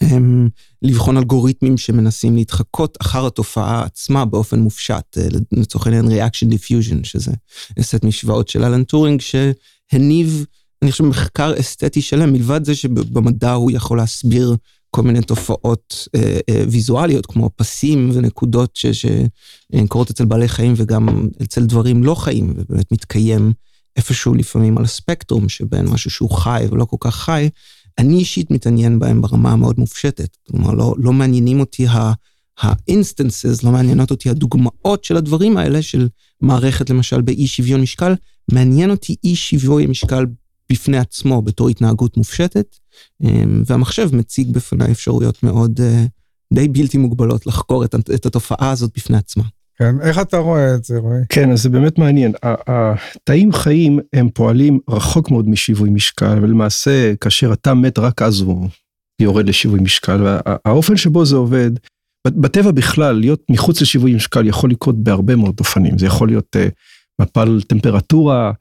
[0.02, 0.50] הם
[0.82, 7.32] לבחון אלגוריתמים שמנסים להתחקות אחר התופעה עצמה באופן מופשט, אה, לצורך העניין reaction diffusion, שזה
[7.82, 10.46] סט משוואות של אלן טורינג, שהניב,
[10.82, 14.56] אני חושב, מחקר אסתטי שלם, מלבד זה שבמדע הוא יכול להסביר
[14.96, 18.80] כל מיני תופעות אה, אה, ויזואליות, כמו פסים ונקודות
[19.72, 23.54] שקורות אצל בעלי חיים וגם אצל דברים לא חיים, ובאמת מתקיים
[23.96, 27.50] איפשהו לפעמים על הספקטרום שבין משהו שהוא חי ולא כל כך חי.
[27.98, 30.38] אני אישית מתעניין בהם ברמה המאוד מופשטת.
[30.48, 36.08] כלומר, לא, לא מעניינים אותי ה-instances, לא מעניינות אותי הדוגמאות של הדברים האלה, של
[36.42, 38.14] מערכת למשל באי שוויון משקל,
[38.52, 40.26] מעניין אותי אי שוויון משקל
[40.72, 42.76] בפני עצמו בתור התנהגות מופשטת,
[43.24, 46.06] אמ, והמחשב מציג בפניי אפשרויות מאוד אה,
[46.54, 49.44] די בלתי מוגבלות לחקור את, את התופעה הזאת בפני עצמה.
[49.78, 51.22] כן, איך אתה רואה את זה, רועי?
[51.30, 52.34] כן, אז זה באמת מעניין.
[52.44, 58.70] התאים חיים הם פועלים רחוק מאוד משיווי משקל, ולמעשה כאשר אתה מת רק אז הוא
[59.22, 60.22] יורד לשיווי משקל.
[60.24, 61.72] והאופן שבו זה עובד,
[62.28, 65.98] בטבע בכלל, להיות מחוץ לשיווי משקל יכול לקרות בהרבה מאוד אופנים.
[65.98, 66.60] זה יכול להיות uh,
[67.22, 68.52] מפל טמפרטורה,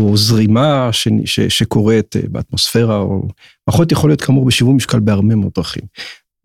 [0.00, 3.28] או זרימה ש, ש, שקורית uh, באטמוספירה, או
[3.64, 5.82] פחות יכול להיות כאמור בשיווי משקל בהרבה מאוד דרכים.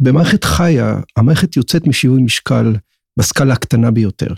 [0.02, 2.74] במערכת חיה, המערכת יוצאת משיווי משקל
[3.18, 4.34] בסקאלה הקטנה ביותר.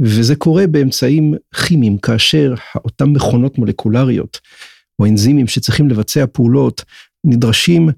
[0.00, 4.38] וזה קורה באמצעים כימיים, כאשר אותן מכונות מולקולריות,
[4.98, 6.84] או אנזימים שצריכים לבצע פעולות,
[7.24, 7.88] נדרשים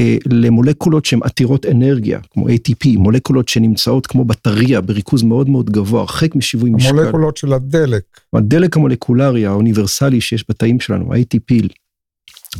[0.00, 6.00] אה, למולקולות שהן עתירות אנרגיה, כמו ATP, מולקולות שנמצאות כמו בטריה בריכוז מאוד מאוד גבוה,
[6.00, 6.98] הרחק משיווי משקל.
[6.98, 8.02] המולקולות של הדלק.
[8.32, 11.68] הדלק המולקולרי האוניברסלי שיש בתאים שלנו, ה-ATP,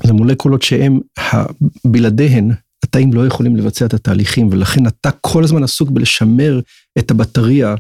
[0.06, 1.00] זה מולקולות שהן,
[1.85, 2.50] בלעדיהן,
[2.85, 6.61] התאים לא יכולים לבצע את התהליכים, ולכן אתה כל הזמן עסוק בלשמר
[6.98, 7.74] את הבטריה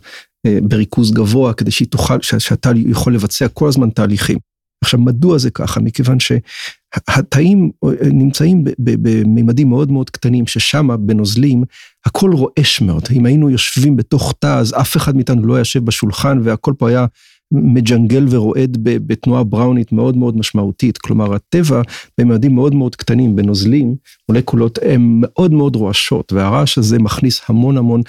[0.46, 4.38] אה, בריכוז גבוה, כדי שהיא תוכל, שאתה יכול לבצע כל הזמן תהליכים.
[4.84, 5.80] עכשיו, מדוע זה ככה?
[5.80, 11.64] מכיוון שהתאים אה, נמצאים בממדים מאוד מאוד קטנים, ששם בנוזלים
[12.06, 13.02] הכל רועש מאוד.
[13.12, 17.06] אם היינו יושבים בתוך תא, אז אף אחד מאיתנו לא יושב בשולחן, והכל פה היה
[17.52, 20.98] מג'נגל ורועד בתנועה בראונית מאוד מאוד משמעותית.
[20.98, 21.82] כלומר, הטבע
[22.18, 23.94] בממדים מאוד מאוד קטנים, בנוזלים,
[24.28, 28.00] מולקולות הן מאוד מאוד רועשות, והרעש הזה מכניס המון המון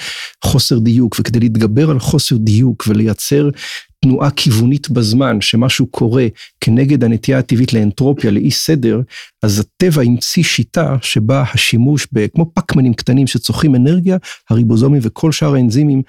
[0.43, 3.49] חוסר דיוק, וכדי להתגבר על חוסר דיוק ולייצר
[4.03, 6.27] תנועה כיוונית בזמן, שמשהו קורה
[6.61, 9.01] כנגד הנטייה הטבעית לאנטרופיה, לאי סדר,
[9.43, 14.17] אז הטבע המציא שיטה שבה השימוש, כמו פקמנים קטנים שצורכים אנרגיה,
[14.49, 16.01] הריבוזומים וכל שאר האנזימים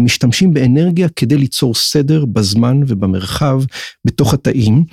[0.00, 3.62] משתמשים באנרגיה כדי ליצור סדר בזמן ובמרחב
[4.04, 4.84] בתוך התאים.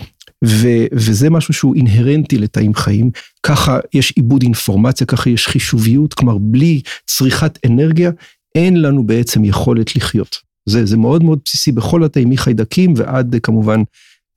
[0.45, 3.11] ו- וזה משהו שהוא אינהרנטי לתאים חיים,
[3.43, 8.11] ככה יש עיבוד אינפורמציה, ככה יש חישוביות, כלומר בלי צריכת אנרגיה
[8.55, 10.37] אין לנו בעצם יכולת לחיות.
[10.69, 13.83] זה, זה מאוד מאוד בסיסי בכל התאים, מחיידקים ועד כמובן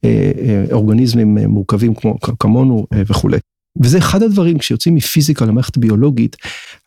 [0.05, 3.39] אה, אה, אורגניזמים מורכבים כמו, כמונו אה, וכולי.
[3.83, 6.37] וזה אחד הדברים, כשיוצאים מפיזיקה למערכת ביולוגית,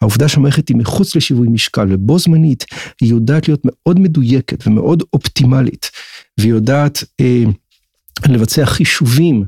[0.01, 2.65] העובדה שהמערכת היא מחוץ לשיווי משקל, ובו זמנית
[3.01, 5.91] היא יודעת להיות מאוד מדויקת ומאוד אופטימלית,
[6.37, 7.43] והיא יודעת אה,
[8.27, 9.43] לבצע חישובים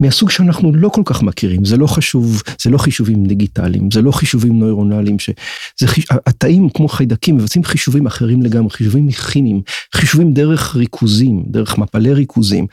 [0.00, 4.10] מהסוג שאנחנו לא כל כך מכירים, זה לא חשוב, זה לא חישובים דיגיטליים, זה לא
[4.10, 5.86] חישובים נוירונליים, שזה,
[6.26, 9.62] התאים כמו חיידקים מבצעים חישובים אחרים לגמרי, חישובים כימיים,
[9.94, 12.66] חישובים דרך ריכוזים, דרך מפלי ריכוזים,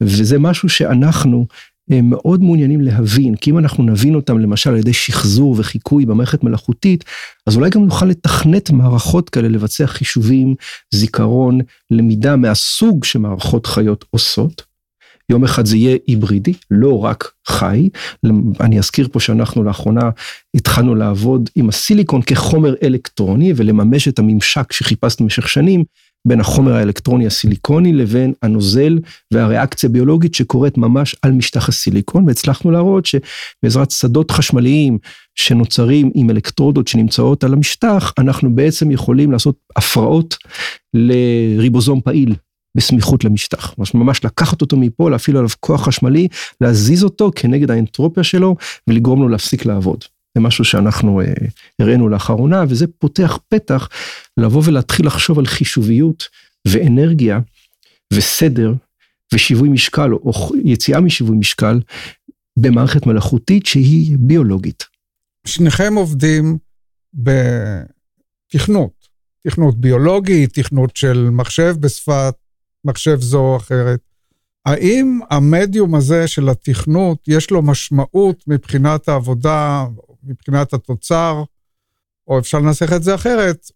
[0.00, 1.46] וזה משהו שאנחנו
[1.90, 7.04] מאוד מעוניינים להבין, כי אם אנחנו נבין אותם למשל על ידי שחזור וחיקוי במערכת מלאכותית,
[7.46, 10.54] אז אולי גם נוכל לתכנת מערכות כאלה, לבצע חישובים,
[10.94, 11.58] זיכרון,
[11.90, 14.70] למידה מהסוג שמערכות חיות עושות.
[15.30, 17.88] יום אחד זה יהיה היברידי, לא רק חי.
[18.60, 20.10] אני אזכיר פה שאנחנו לאחרונה
[20.54, 25.84] התחלנו לעבוד עם הסיליקון כחומר אלקטרוני ולממש את הממשק שחיפשנו במשך שנים
[26.28, 28.98] בין החומר האלקטרוני הסיליקוני לבין הנוזל
[29.30, 34.98] והריאקציה הביולוגית שקורית ממש על משטח הסיליקון, והצלחנו להראות שבעזרת שדות חשמליים
[35.34, 40.36] שנוצרים עם אלקטרודות שנמצאות על המשטח, אנחנו בעצם יכולים לעשות הפרעות
[40.94, 42.34] לריבוזום פעיל.
[42.76, 46.28] בסמיכות למשטח, ממש לקחת אותו מפה, להפעיל עליו כוח חשמלי,
[46.60, 48.56] להזיז אותו כנגד האנטרופיה שלו
[48.88, 50.04] ולגרום לו להפסיק לעבוד.
[50.40, 51.32] משהו שאנחנו אה,
[51.78, 53.88] הראינו לאחרונה, וזה פותח פתח
[54.36, 56.28] לבוא ולהתחיל לחשוב על חישוביות
[56.68, 57.40] ואנרגיה
[58.12, 58.74] וסדר
[59.34, 61.80] ושיווי משקל, או יציאה משיווי משקל,
[62.56, 64.84] במערכת מלאכותית שהיא ביולוגית.
[65.46, 66.58] שניכם עובדים
[67.14, 68.92] בתכנות,
[69.46, 72.34] תכנות ביולוגי, תכנות של מחשב בשפת
[72.84, 74.00] מחשב זו או אחרת.
[74.66, 79.86] האם המדיום הזה של התכנות, יש לו משמעות מבחינת העבודה,
[80.24, 81.44] מבחינת התוצר,
[82.28, 83.70] או אפשר לנסח את זה אחרת,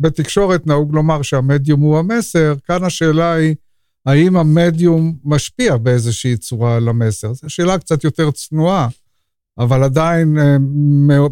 [0.00, 3.54] בתקשורת נהוג לומר שהמדיום הוא המסר, כאן השאלה היא,
[4.06, 7.32] האם המדיום משפיע באיזושהי צורה על המסר?
[7.32, 8.88] זו שאלה קצת יותר צנועה,
[9.58, 10.56] אבל עדיין אה,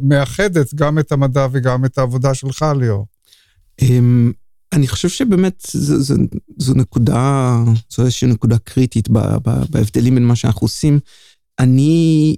[0.03, 3.07] מאחדת גם את המדע וגם את העבודה שלך, ליאור.
[3.83, 4.33] אמ,
[4.73, 6.15] אני חושב שבאמת זו, זו,
[6.59, 7.57] זו נקודה,
[7.91, 9.09] זו איזושהי נקודה קריטית
[9.71, 10.99] בהבדלים בין מה שאנחנו עושים.
[11.59, 12.37] אני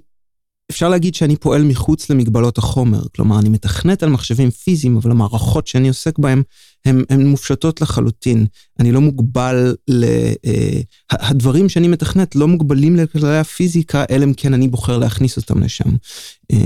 [0.71, 5.67] אפשר להגיד שאני פועל מחוץ למגבלות החומר, כלומר אני מתכנת על מחשבים פיזיים, אבל המערכות
[5.67, 6.43] שאני עוסק בהן
[6.85, 8.45] הן מופשטות לחלוטין.
[8.79, 10.03] אני לא מוגבל ל...
[10.45, 15.63] אה, הדברים שאני מתכנת לא מוגבלים לכללי הפיזיקה, אלא אם כן אני בוחר להכניס אותם
[15.63, 15.89] לשם.
[16.51, 16.57] אה,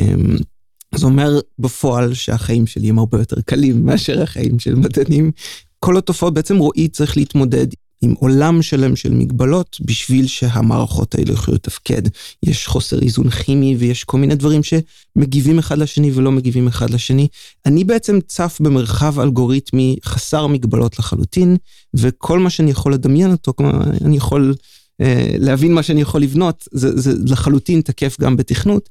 [0.96, 5.32] זה אומר בפועל שהחיים שלי הם הרבה יותר קלים מאשר החיים של מדענים.
[5.80, 7.68] כל התופעות, בעצם רועי צריך להתמודד
[8.04, 12.02] עם עולם שלם של מגבלות בשביל שהמערכות האלה יוכלו לתפקד.
[12.44, 17.28] יש חוסר איזון כימי ויש כל מיני דברים שמגיבים אחד לשני ולא מגיבים אחד לשני.
[17.66, 21.58] אני בעצם צף במרחב אלגוריתמי חסר מגבלות לחלוטין,
[21.94, 24.56] וכל מה שאני יכול לדמיין אותו, כלומר, אני יכול
[25.02, 28.90] אה, להבין מה שאני יכול לבנות, זה, זה לחלוטין תקף גם בתכנות.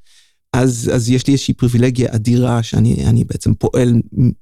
[0.52, 3.94] אז, אז יש לי איזושהי פריבילגיה אדירה שאני בעצם פועל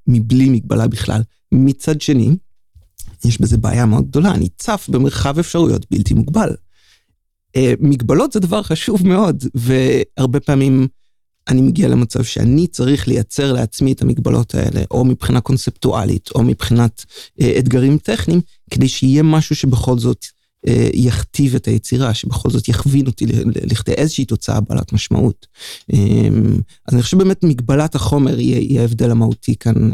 [0.07, 1.23] מבלי מגבלה בכלל.
[1.53, 2.31] מצד שני,
[3.25, 6.55] יש בזה בעיה מאוד גדולה, אני צף במרחב אפשרויות בלתי מוגבל.
[7.57, 10.89] אה, מגבלות זה דבר חשוב מאוד, והרבה פעמים
[11.49, 17.05] אני מגיע למצב שאני צריך לייצר לעצמי את המגבלות האלה, או מבחינה קונספטואלית, או מבחינת
[17.41, 20.27] אה, אתגרים טכניים, כדי שיהיה משהו שבכל זאת
[20.95, 23.27] יכתיב את היצירה, שבכל זאת יכווין אותי
[23.71, 25.47] לכדי איזושהי תוצאה בעלת משמעות.
[26.89, 29.91] אז אני חושב באמת מגבלת החומר היא ההבדל המהותי כאן,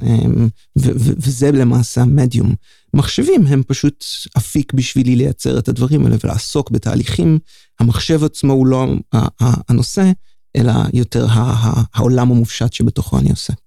[0.76, 2.54] וזה למעשה המדיום.
[2.94, 4.04] מחשבים הם פשוט
[4.36, 7.38] אפיק בשבילי לייצר את הדברים האלה ולעסוק בתהליכים.
[7.80, 8.86] המחשב עצמו הוא לא
[9.68, 10.10] הנושא,
[10.56, 11.26] אלא יותר
[11.94, 13.65] העולם המופשט שבתוכו אני עוסק.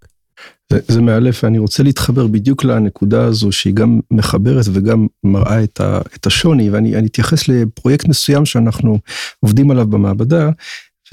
[0.72, 5.82] זה, זה מאלף, ואני רוצה להתחבר בדיוק לנקודה הזו שהיא גם מחברת וגם מראה את,
[5.82, 9.00] ה, את השוני, ואני אתייחס לפרויקט מסוים שאנחנו
[9.40, 10.50] עובדים עליו במעבדה,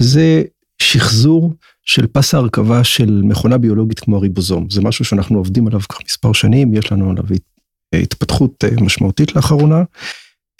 [0.01, 0.43] וזה
[0.81, 1.53] שחזור
[1.85, 4.67] של פס ההרכבה של מכונה ביולוגית כמו הריבוזום.
[4.69, 7.23] זה משהו שאנחנו עובדים עליו כבר מספר שנים, יש לנו עליו
[7.95, 9.83] התפתחות אה, משמעותית לאחרונה.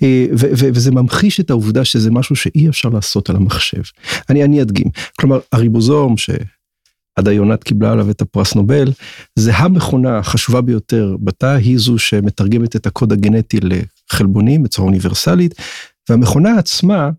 [0.03, 3.81] אה, וזה ממחיש את העובדה שזה משהו שאי אפשר לעשות על המחשב.
[4.29, 4.87] אני, אני אדגים,
[5.19, 6.17] כלומר הריבוזום
[7.17, 8.91] שעדה יונת קיבלה עליו את הפרס נובל,
[9.35, 15.55] זה המכונה החשובה ביותר בתא, היא זו שמתרגמת את הקוד הגנטי לחלבונים בצורה אוניברסלית,
[16.09, 17.09] והמכונה עצמה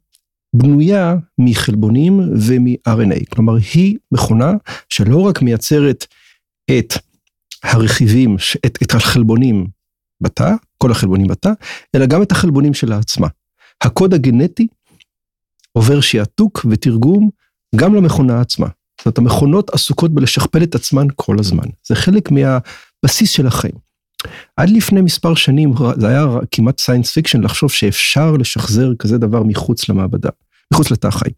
[0.57, 4.53] בנויה מחלבונים ומ-RNA, כלומר היא מכונה
[4.89, 6.07] שלא רק מייצרת
[6.79, 6.95] את
[7.63, 9.67] הרכיבים, את, את החלבונים
[10.21, 11.51] בתא, כל החלבונים בתא,
[11.95, 13.29] אלא גם את החלבונים שלה עצמה.
[13.85, 14.67] הקוד הגנטי
[15.73, 17.31] עובר שעתוק ותרגום
[17.77, 18.67] גם למכונה עצמה.
[18.99, 21.65] זאת אומרת, המכונות עסוקות בלשכפל את עצמן כל הזמן.
[21.87, 23.89] זה חלק מהבסיס של החיים.
[24.57, 29.89] עד לפני מספר שנים זה היה כמעט science fiction לחשוב שאפשר לשחזר כזה דבר מחוץ
[29.89, 30.29] למעבדה,
[30.73, 31.31] מחוץ לתא החי,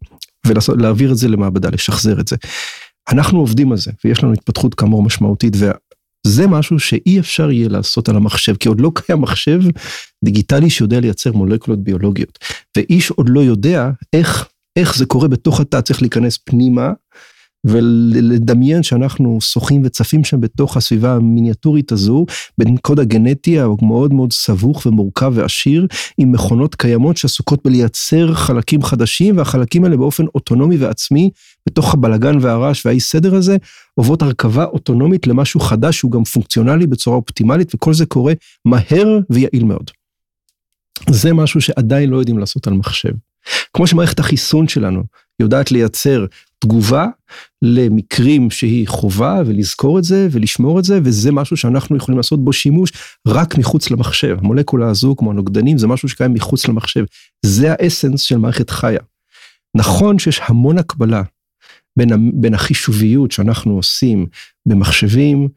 [0.45, 2.35] ולהעביר את זה למעבדה, לשחזר את זה.
[3.11, 5.53] אנחנו עובדים על זה, ויש לנו התפתחות כאמור משמעותית,
[6.27, 9.59] זה משהו שאי אפשר יהיה לעשות על המחשב, כי עוד לא קיים מחשב
[10.23, 12.39] דיגיטלי שיודע לייצר מולקולות ביולוגיות.
[12.77, 16.91] ואיש עוד לא יודע איך, איך זה קורה בתוך התא, צריך להיכנס פנימה
[17.65, 22.25] ולדמיין שאנחנו שוחים וצפים שם בתוך הסביבה המיניאטורית הזו,
[22.57, 29.37] בין קוד הגנטי המאוד מאוד סבוך ומורכב ועשיר, עם מכונות קיימות שעסוקות בלייצר חלקים חדשים,
[29.37, 31.29] והחלקים האלה באופן אוטונומי ועצמי,
[31.65, 33.57] בתוך הבלגן והרעש והאי סדר הזה,
[33.95, 38.33] עוברות הרכבה אוטונומית למשהו חדש שהוא גם פונקציונלי בצורה אופטימלית, וכל זה קורה
[38.65, 39.91] מהר ויעיל מאוד.
[41.09, 43.11] זה משהו שעדיין לא יודעים לעשות על מחשב.
[43.73, 45.03] כמו שמערכת החיסון שלנו
[45.41, 46.25] יודעת לייצר
[46.59, 47.07] תגובה
[47.61, 52.53] למקרים שהיא חובה ולזכור את זה ולשמור את זה וזה משהו שאנחנו יכולים לעשות בו
[52.53, 52.91] שימוש
[53.27, 54.37] רק מחוץ למחשב.
[54.41, 57.05] המולקולה הזו כמו הנוגדנים זה משהו שקיים מחוץ למחשב.
[57.45, 58.99] זה האסנס של מערכת חיה.
[59.77, 61.23] נכון שיש המון הקבלה
[61.97, 64.27] בין, בין החישוביות שאנחנו עושים
[64.65, 65.47] במחשבים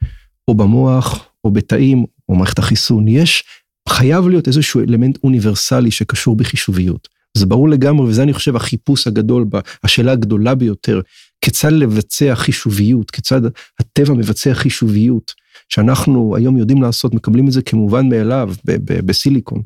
[0.48, 3.08] או במוח או בתאים או מערכת החיסון.
[3.08, 3.44] יש,
[3.88, 7.08] חייב להיות איזשהו אלמנט אוניברסלי שקשור בחישוביות.
[7.36, 9.46] זה ברור לגמרי, וזה אני חושב החיפוש הגדול,
[9.84, 11.00] השאלה הגדולה ביותר,
[11.40, 13.40] כיצד לבצע חישוביות, כיצד
[13.80, 15.32] הטבע מבצע חישוביות,
[15.68, 18.54] שאנחנו היום יודעים לעשות, מקבלים את זה כמובן מאליו
[18.88, 19.62] בסיליקון,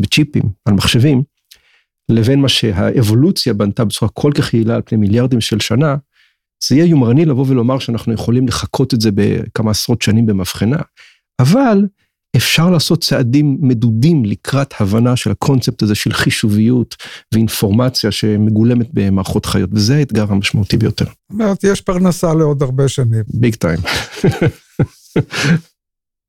[0.00, 1.22] בצ'יפים, על מחשבים,
[2.08, 5.96] לבין מה שהאבולוציה בנתה בצורה כל כך יעילה על פני מיליארדים של שנה,
[6.68, 10.78] זה יהיה יומרני לבוא ולומר שאנחנו יכולים לחקות את זה בכמה עשרות שנים במבחנה,
[11.40, 11.86] אבל
[12.36, 16.96] אפשר לעשות צעדים מדודים לקראת הבנה של הקונספט הזה של חישוביות
[17.32, 21.04] ואינפורמציה שמגולמת במערכות חיות, וזה האתגר המשמעותי ביותר.
[21.04, 23.22] זאת אומרת, יש פרנסה לעוד הרבה שנים.
[23.28, 23.78] ביג טיים.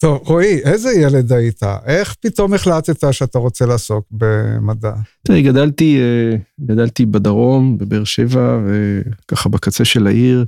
[0.02, 1.64] טוב, רועי, איזה ילד היית?
[1.86, 4.94] איך פתאום החלטת שאתה רוצה לעסוק במדע?
[5.24, 10.46] תראי, גדלתי, אה, גדלתי בדרום, בבאר שבע, וככה בקצה של העיר.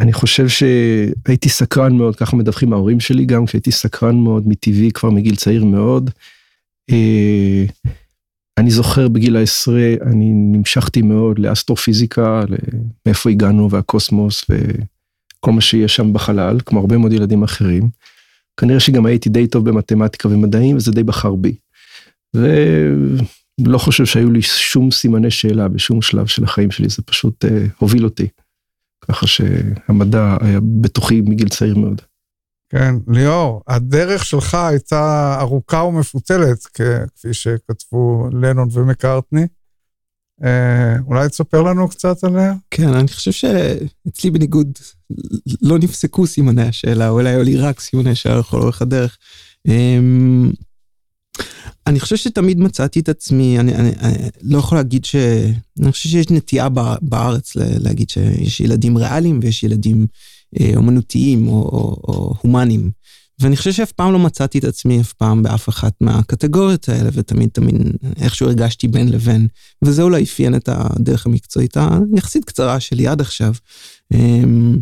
[0.00, 4.90] אה, אני חושב שהייתי סקרן מאוד, ככה מדווחים ההורים שלי גם, כשהייתי סקרן מאוד מטבעי
[4.90, 6.10] כבר מגיל צעיר מאוד.
[6.90, 7.64] אה,
[8.58, 12.42] אני זוכר בגיל העשרה, אני נמשכתי מאוד לאסטרופיזיקה,
[13.06, 17.90] מאיפה הגענו והקוסמוס וכל מה שיש שם בחלל, כמו הרבה מאוד ילדים אחרים.
[18.60, 21.54] כנראה שגם הייתי די טוב במתמטיקה ומדעים, וזה די בחר בי.
[22.34, 27.48] ולא חושב שהיו לי שום סימני שאלה בשום שלב של החיים שלי, זה פשוט uh,
[27.78, 28.28] הוביל אותי.
[29.08, 32.02] ככה שהמדע היה בתוכי מגיל צעיר מאוד.
[32.68, 39.46] כן, ליאור, הדרך שלך הייתה ארוכה ומפותלת, כפי שכתבו לנון ומקארטני.
[40.44, 42.54] אה, אולי תספר לנו קצת עליה?
[42.70, 44.78] כן, אני חושב שאצלי בניגוד
[45.62, 49.18] לא נפסקו סימני השאלה, אולי היו לי רק סימני שאלה לכל אורך הדרך.
[51.86, 55.16] אני חושב שתמיד מצאתי את עצמי, אני, אני, אני לא יכול להגיד ש...
[55.80, 56.68] אני חושב שיש נטייה
[57.02, 60.06] בארץ להגיד שיש ילדים ריאליים ויש ילדים
[60.60, 62.90] אה, אומנותיים או, או, או הומניים.
[63.40, 67.48] ואני חושב שאף פעם לא מצאתי את עצמי אף פעם באף אחת מהקטגוריות האלה, ותמיד
[67.52, 67.74] תמיד
[68.20, 69.48] איכשהו הרגשתי בין לבין.
[69.84, 71.76] וזה אולי אפיין את הדרך המקצועית
[72.14, 73.52] היחסית קצרה שלי עד עכשיו.
[74.14, 74.76] אמ,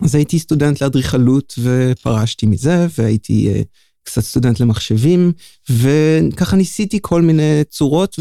[0.00, 3.62] אז הייתי סטודנט לאדריכלות ופרשתי מזה, והייתי אה,
[4.06, 5.32] קצת סטודנט למחשבים,
[5.70, 8.18] וככה ניסיתי כל מיני צורות,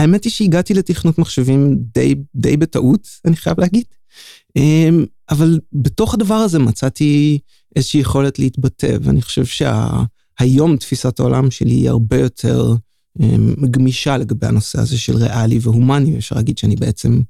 [0.00, 3.84] והאמת היא שהגעתי לתכנות מחשבים די, די בטעות, אני חייב להגיד.
[4.56, 7.38] אמ, אבל בתוך הדבר הזה מצאתי
[7.76, 10.76] איזושהי יכולת להתבטא, ואני חושב שהיום שה...
[10.76, 12.74] תפיסת העולם שלי היא הרבה יותר
[13.20, 17.20] אמ, גמישה לגבי הנושא הזה של ריאלי והומני, אפשר להגיד שאני בעצם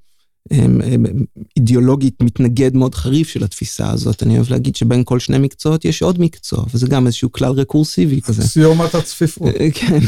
[1.56, 4.22] אידיאולוגית מתנגד מאוד חריף של התפיסה הזאת.
[4.22, 8.20] אני אוהב להגיד שבין כל שני מקצועות יש עוד מקצוע, וזה גם איזשהו כלל רקורסיבי
[8.20, 8.42] כזה.
[8.42, 9.54] סיומת הצפיפות.
[9.60, 9.98] אה, כן,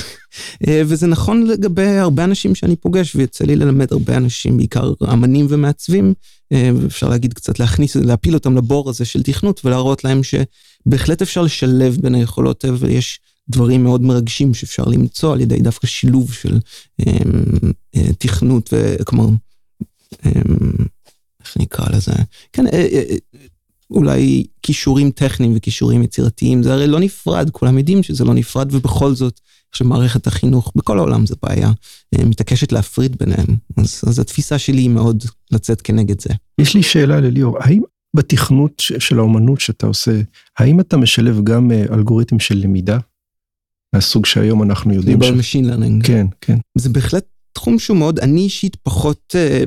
[0.69, 5.47] אה, וזה נכון לגבי הרבה אנשים שאני פוגש, ויוצא לי ללמד הרבה אנשים, בעיקר אמנים
[5.49, 6.15] ומעצבים,
[6.53, 11.43] אה, ואפשר להגיד קצת להכניס, להפיל אותם לבור הזה של תכנות, ולהראות להם שבהחלט אפשר
[11.43, 16.59] לשלב בין היכולות, ויש דברים מאוד מרגשים שאפשר למצוא על ידי דווקא שילוב של
[18.19, 19.37] תכנות, וכלומר, אמ,
[21.41, 22.13] איך נקרא לזה?
[22.53, 23.17] כן, אה, אה, אה,
[23.91, 29.15] אולי כישורים טכניים וכישורים יצירתיים, זה הרי לא נפרד, כולם יודעים שזה לא נפרד, ובכל
[29.15, 29.41] זאת,
[29.73, 31.73] שמערכת החינוך בכל העולם זה בעיה,
[32.15, 33.57] מתעקשת להפריד ביניהם.
[33.77, 36.31] אז, אז התפיסה שלי היא מאוד לצאת כנגד זה.
[36.59, 37.83] יש לי שאלה לליאור, האם
[38.15, 40.21] בתכנות של האומנות שאתה עושה,
[40.59, 42.99] האם אתה משלב גם אלגוריתם של למידה?
[43.93, 45.27] מהסוג שהיום אנחנו יודעים ש...
[45.27, 46.07] Machine learning.
[46.07, 46.59] כן, כן.
[46.79, 49.65] זה בהחלט תחום שהוא מאוד, אני אישית פחות, אה,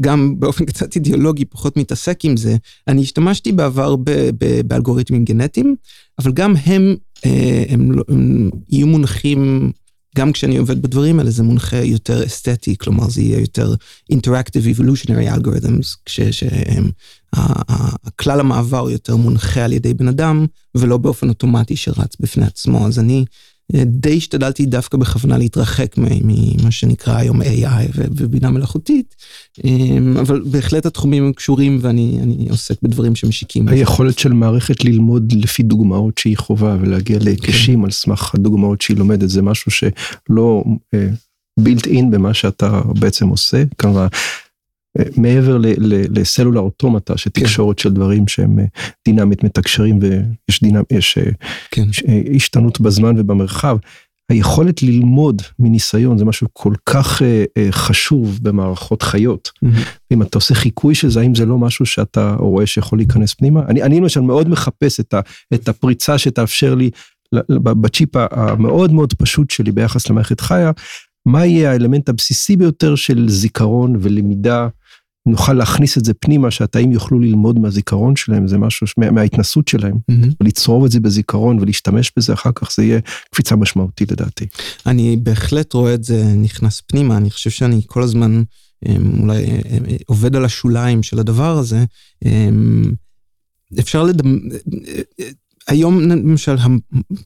[0.00, 2.56] גם באופן קצת אידיאולוגי, פחות מתעסק עם זה.
[2.88, 5.76] אני השתמשתי בעבר ב, ב, באלגוריתמים גנטיים,
[6.18, 6.96] אבל גם הם,
[7.26, 9.72] אה, הם, לא, הם יהיו מונחים,
[10.16, 13.74] גם כשאני עובד בדברים האלה, זה מונחה יותר אסתטי, כלומר זה יהיה יותר
[14.12, 16.80] Interactive Evolutionary Algorithms, כשכלל
[18.40, 22.86] המעבר יותר מונחה על ידי בן אדם, ולא באופן אוטומטי שרץ בפני עצמו.
[22.86, 23.24] אז אני...
[23.72, 29.16] די השתדלתי דווקא בכוונה להתרחק ממה שנקרא היום AI ובינה מלאכותית,
[29.64, 33.68] אמ, אבל בהחלט התחומים הם קשורים ואני עוסק בדברים שמשיקים.
[33.68, 37.84] היכולת של מערכת ללמוד לפי דוגמאות שהיא חובה ולהגיע להיקשים.
[37.84, 40.64] על סמך הדוגמאות שהיא לומדת, זה משהו שלא
[41.60, 43.64] בילט uh, אין במה שאתה בעצם עושה.
[43.78, 44.06] כמובן,
[45.16, 45.58] מעבר
[46.10, 47.82] לסלולר אוטומטה, שתקשורת כן.
[47.82, 48.64] של דברים שהם אה,
[49.08, 50.82] דינמית מתקשרים ויש דינמ...
[50.90, 51.24] יש, אה,
[51.70, 51.84] כן.
[52.08, 53.76] אה, השתנות בזמן ובמרחב,
[54.30, 57.22] היכולת ללמוד מניסיון זה משהו כל כך
[57.70, 59.50] חשוב במערכות חיות.
[59.64, 59.78] Mm-hmm.
[60.12, 63.62] אם אתה עושה חיקוי של זה, האם זה לא משהו שאתה רואה שיכול להיכנס פנימה?
[63.68, 65.20] אני, אני למשל מאוד מחפש את, ה,
[65.54, 66.90] את הפריצה שתאפשר לי
[67.62, 70.70] בצ'יפ המאוד מאוד פשוט שלי ביחס למערכת חיה,
[71.26, 74.68] מה יהיה האלמנט הבסיסי ביותר של זיכרון ולמידה
[75.26, 79.94] נוכל להכניס את זה פנימה, שהתאים יוכלו ללמוד מהזיכרון שלהם, זה משהו, מה, מההתנסות שלהם,
[80.10, 80.26] mm-hmm.
[80.40, 83.00] ולצרוב את זה בזיכרון ולהשתמש בזה אחר כך, זה יהיה
[83.30, 84.46] קפיצה משמעותית לדעתי.
[84.86, 88.42] אני בהחלט רואה את זה נכנס פנימה, אני חושב שאני כל הזמן
[88.88, 91.84] אמ, אולי אמ, עובד על השוליים של הדבר הזה.
[92.24, 92.92] אמ,
[93.78, 94.38] אפשר לדמ...
[95.68, 96.56] היום למשל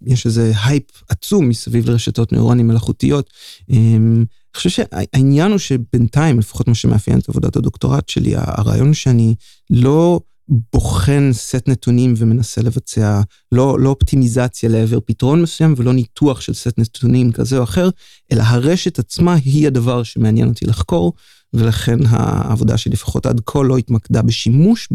[0.07, 3.31] יש איזה הייפ עצום מסביב לרשתות נוירונים מלאכותיות.
[3.71, 4.25] אני
[4.57, 9.35] חושב שהעניין הוא שבינתיים, לפחות מה שמאפיין את עבודת הדוקטורט שלי, הרעיון שאני
[9.71, 10.21] לא
[10.73, 13.21] בוחן סט נתונים ומנסה לבצע
[13.53, 17.91] לא, לא אופטימיזציה לעבר פתרון מסוים ולא ניתוח של סט נתונים כזה או אחר,
[18.33, 21.13] אלא הרשת עצמה היא הדבר שמעניין אותי לחקור,
[21.53, 24.89] ולכן העבודה שלי לפחות עד כה לא התמקדה בשימוש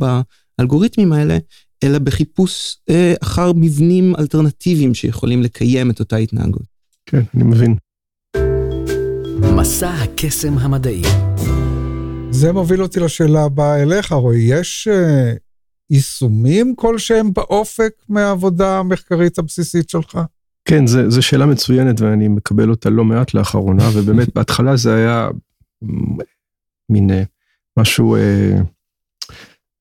[0.57, 1.37] באלגוריתמים האלה,
[1.83, 6.75] אלא בחיפוש אה, אחר מבנים אלטרנטיביים שיכולים לקיים את אותה התנהגות.
[7.05, 7.75] כן, אני מבין.
[9.55, 11.01] מסע הקסם המדעי.
[12.31, 14.41] זה מוביל אותי לשאלה הבאה אליך, רועי.
[14.41, 15.37] יש uh,
[15.89, 20.19] יישומים כלשהם באופק מהעבודה המחקרית הבסיסית שלך?
[20.65, 25.29] כן, זו שאלה מצוינת ואני מקבל אותה לא מעט לאחרונה, ובאמת בהתחלה זה היה
[26.89, 27.23] מין אה,
[27.77, 28.55] משהו, אה,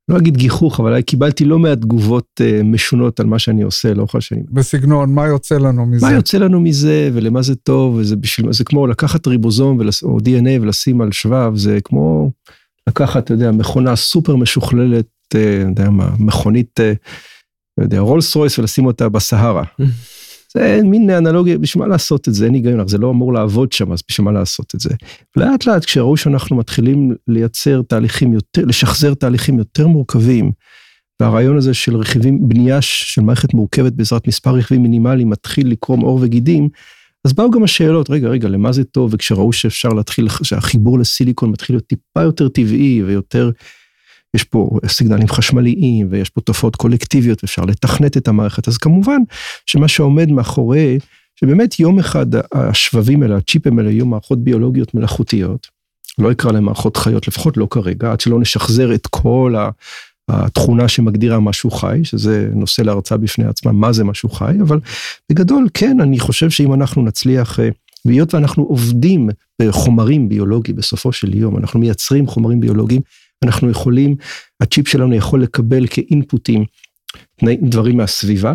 [0.09, 4.15] לא אגיד גיחוך, אבל קיבלתי לא מעט תגובות אה, משונות על מה שאני עושה לאורך
[4.15, 4.45] השנים.
[4.51, 6.07] בסגנון, מה יוצא לנו מזה?
[6.07, 10.19] מה יוצא לנו מזה ולמה זה טוב, וזה בשביל, זה כמו לקחת ריבוזום ולס, או
[10.19, 12.31] DNA ולשים על שבב, זה כמו
[12.89, 16.93] לקחת, אתה יודע, מכונה סופר משוכללת, אה, יודע מה, מכונית, אה,
[17.79, 19.65] לא יודע, רולס רויס ולשים אותה בסהרה.
[20.57, 22.45] זה מין אנלוגיה, בשביל מה לעשות את זה?
[22.45, 24.91] אין היגיון, זה לא אמור לעבוד שם, אז בשביל מה לעשות את זה?
[25.37, 30.53] לאט לאט כשראו שאנחנו מתחילים לייצר תהליכים יותר, לשחזר תהליכים יותר מורכבים,
[31.21, 36.19] והרעיון הזה של רכיבים, בנייה של מערכת מורכבת בעזרת מספר רכיבים מינימליים מתחיל לקרום עור
[36.23, 36.69] וגידים,
[37.25, 39.11] אז באו גם השאלות, רגע, רגע, למה זה טוב?
[39.15, 43.51] וכשראו שאפשר להתחיל, שהחיבור לסיליקון מתחיל להיות טיפה יותר טבעי ויותר
[44.35, 49.19] יש פה סיגנלים חשמליים ויש פה תופעות קולקטיביות ואפשר לתכנת את המערכת, אז כמובן
[49.67, 50.99] שמה שעומד מאחורי,
[51.41, 55.67] שבאמת יום אחד השבבים האלה, הצ'יפים האלה יהיו מערכות ביולוגיות מלאכותיות,
[56.19, 59.55] לא אקרא להם מערכות חיות, לפחות לא כרגע, עד שלא נשחזר את כל
[60.29, 64.81] התכונה שמגדירה משהו חי, שזה נושא להרצאה בפני עצמה, מה זה משהו חי, אבל
[65.31, 67.69] בגדול כן, אני חושב שאם אנחנו נצליח, אה,
[68.05, 69.29] והיות ואנחנו עובדים
[69.63, 73.03] בחומרים ביולוגיים בסופו של יום, אנחנו מייצרים חומרים ביולוגיים,
[73.45, 74.17] אנחנו יכולים,
[74.61, 76.65] הצ'יפ שלנו יכול לקבל כאינפוטים
[77.63, 78.55] דברים מהסביבה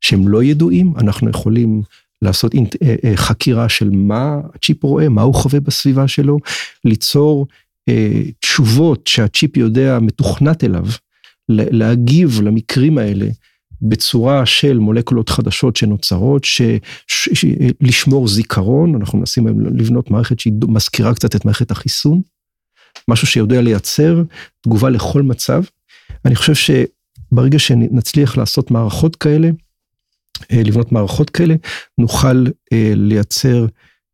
[0.00, 1.82] שהם לא ידועים, אנחנו יכולים
[2.22, 6.38] לעשות אה, אה, חקירה של מה הצ'יפ רואה, מה הוא חווה בסביבה שלו,
[6.84, 7.46] ליצור
[7.88, 10.86] אה, תשובות שהצ'יפ יודע מתוכנת אליו,
[11.48, 13.26] להגיב למקרים האלה
[13.82, 16.62] בצורה של מולקולות חדשות שנוצרות, ש,
[17.06, 17.44] ש, ש,
[17.80, 22.20] לשמור זיכרון, אנחנו מנסים לבנות מערכת שהיא מזכירה קצת את מערכת החיסון.
[23.08, 24.22] משהו שיודע לייצר
[24.60, 25.62] תגובה לכל מצב.
[26.24, 29.50] אני חושב שברגע שנצליח לעשות מערכות כאלה,
[30.52, 31.54] אה, לבנות מערכות כאלה,
[31.98, 33.66] נוכל אה, לייצר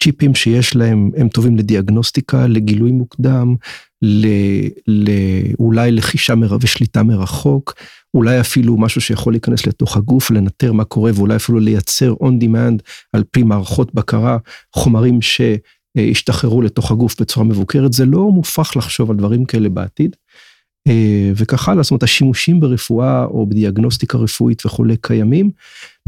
[0.03, 3.55] צ'יפים שיש להם, הם טובים לדיאגנוסטיקה, לגילוי מוקדם,
[4.03, 4.27] ל,
[4.87, 5.11] ל,
[5.59, 7.75] אולי לחישה ושליטה מרחוק,
[8.15, 12.83] אולי אפילו משהו שיכול להיכנס לתוך הגוף, לנטר מה קורה ואולי אפילו לייצר on demand
[13.13, 14.39] על פי מערכות בקרה,
[14.73, 15.41] חומרים ש...
[16.01, 20.17] ישתחררו לתוך הגוף בצורה מבוקרת, זה לא מופרך לחשוב על דברים כאלה בעתיד.
[20.89, 25.51] אה, וכך הלאה, זאת אומרת השימושים ברפואה או בדיאגנוסטיקה רפואית וכולי קיימים,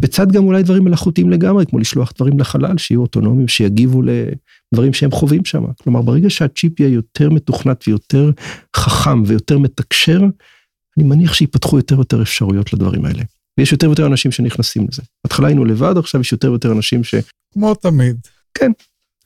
[0.00, 5.10] בצד גם אולי דברים מלאכותיים לגמרי, כמו לשלוח דברים לחלל, שיהיו אוטונומיים, שיגיבו לדברים שהם
[5.10, 5.64] חווים שם.
[5.82, 8.30] כלומר, ברגע שהצ'יפ יהיה יותר מתוכנת ויותר
[8.76, 10.20] חכם ויותר מתקשר,
[10.98, 13.22] אני מניח שיפתחו יותר ויותר אפשרויות לדברים האלה.
[13.58, 15.02] ויש יותר ויותר אנשים שנכנסים לזה.
[15.24, 17.14] בהתחלה היינו לבד, עכשיו יש יותר ויותר אנשים ש...
[17.54, 18.16] כמו תמיד.
[18.54, 18.72] כן,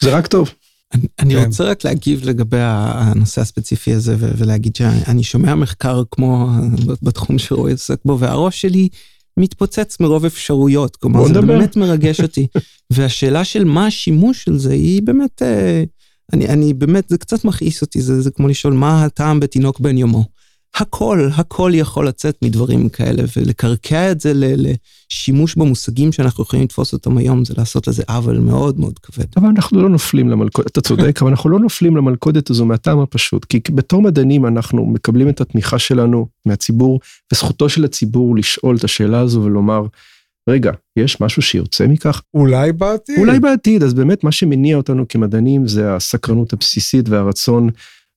[0.03, 0.51] זה רק טוב.
[0.95, 1.45] אני, אני כן.
[1.45, 6.49] רוצה רק להגיב לגבי הנושא הספציפי הזה ולהגיד שאני שומע מחקר כמו
[7.03, 8.89] בתחום שרועי עוסק בו והראש שלי
[9.37, 11.47] מתפוצץ מרוב אפשרויות, כלומר זה דבר.
[11.47, 12.47] באמת מרגש אותי.
[12.91, 15.85] והשאלה של מה השימוש של זה היא באמת, אה,
[16.33, 19.99] אני, אני באמת, זה קצת מכעיס אותי, זה, זה כמו לשאול מה הטעם בתינוק בן
[19.99, 20.25] יומו.
[20.75, 27.19] הכל, הכל יכול לצאת מדברים כאלה, ולקרקע את זה לשימוש במושגים שאנחנו יכולים לתפוס אותם
[27.19, 29.25] היום, זה לעשות לזה עוול מאוד מאוד כבד.
[29.37, 33.45] אבל אנחנו לא נופלים למלכודת, אתה צודק, אבל אנחנו לא נופלים למלכודת הזו מהטעם הפשוט,
[33.45, 37.01] כי בתור מדענים אנחנו מקבלים את התמיכה שלנו מהציבור,
[37.33, 39.83] וזכותו של הציבור לשאול את השאלה הזו ולומר,
[40.49, 42.23] רגע, יש משהו שיוצא מכך?
[42.35, 43.19] אולי בעתיד.
[43.19, 47.71] אולי בעתיד, אז באמת מה שמניע אותנו כמדענים זה הסקרנות הבסיסית והרצון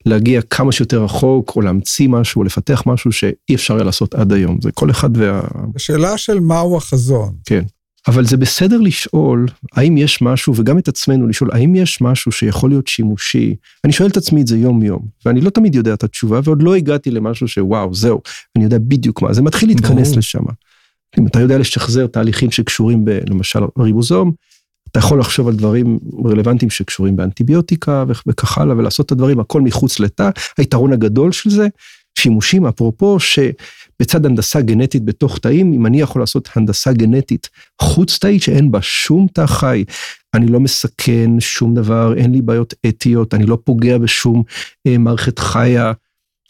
[0.06, 4.34] להגיע כמה שיותר רחוק, או להמציא משהו, או לפתח משהו שאי אפשר היה לעשות עד
[4.34, 4.58] היום.
[4.62, 5.42] זה כל אחד וה...
[5.76, 7.36] השאלה של מהו החזון.
[7.46, 7.64] כן.
[8.08, 12.70] אבל זה בסדר לשאול, האם יש משהו, וגם את עצמנו לשאול, האם יש משהו שיכול
[12.70, 13.56] להיות שימושי?
[13.84, 16.76] אני שואל את עצמי את זה יום-יום, ואני לא תמיד יודע את התשובה, ועוד לא
[16.76, 18.22] הגעתי למשהו שוואו, זהו,
[18.56, 20.44] אני יודע בדיוק מה, זה מתחיל להתכנס לשם.
[21.20, 23.20] אם אתה יודע לשחזר תהליכים שקשורים ב...
[23.30, 24.32] למשל ריבוזום,
[24.96, 30.00] אתה יכול לחשוב על דברים רלוונטיים שקשורים באנטיביוטיקה וכך הלאה, ולעשות את הדברים, הכל מחוץ
[30.00, 30.30] לתא.
[30.58, 31.68] היתרון הגדול של זה,
[32.20, 37.50] שימושים, אפרופו, שבצד הנדסה גנטית בתוך תאים, אם אני יכול לעשות הנדסה גנטית
[37.82, 39.84] חוץ תאית שאין בה שום תא חי,
[40.34, 44.44] אני לא מסכן שום דבר, אין לי בעיות אתיות, אני לא פוגע בשום
[44.88, 45.92] אה, מערכת חיה.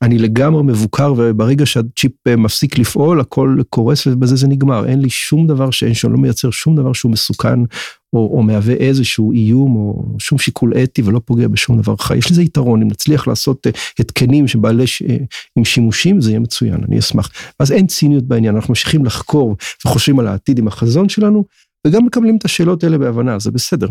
[0.02, 5.10] אני לגמרי מבוקר וברגע שהצ'יפ אה, מפסיק לפעול הכל קורס ובזה זה נגמר אין לי
[5.10, 7.60] שום דבר שאין שם לא מייצר שום דבר שהוא מסוכן
[8.16, 12.32] או, או מהווה איזשהו איום או שום שיקול אתי ולא פוגע בשום דבר חי יש
[12.32, 15.02] לזה יתרון אם נצליח לעשות אה, התקנים שבעלי ש...
[15.02, 15.18] אה,
[15.56, 19.56] עם שימושים זה יהיה מצוין אני אשמח אז אין ציניות בעניין אנחנו ממשיכים לחקור
[19.86, 21.46] וחושבים על העתיד עם החזון שלנו
[21.88, 23.88] וגם מקבלים את השאלות האלה בהבנה זה בסדר.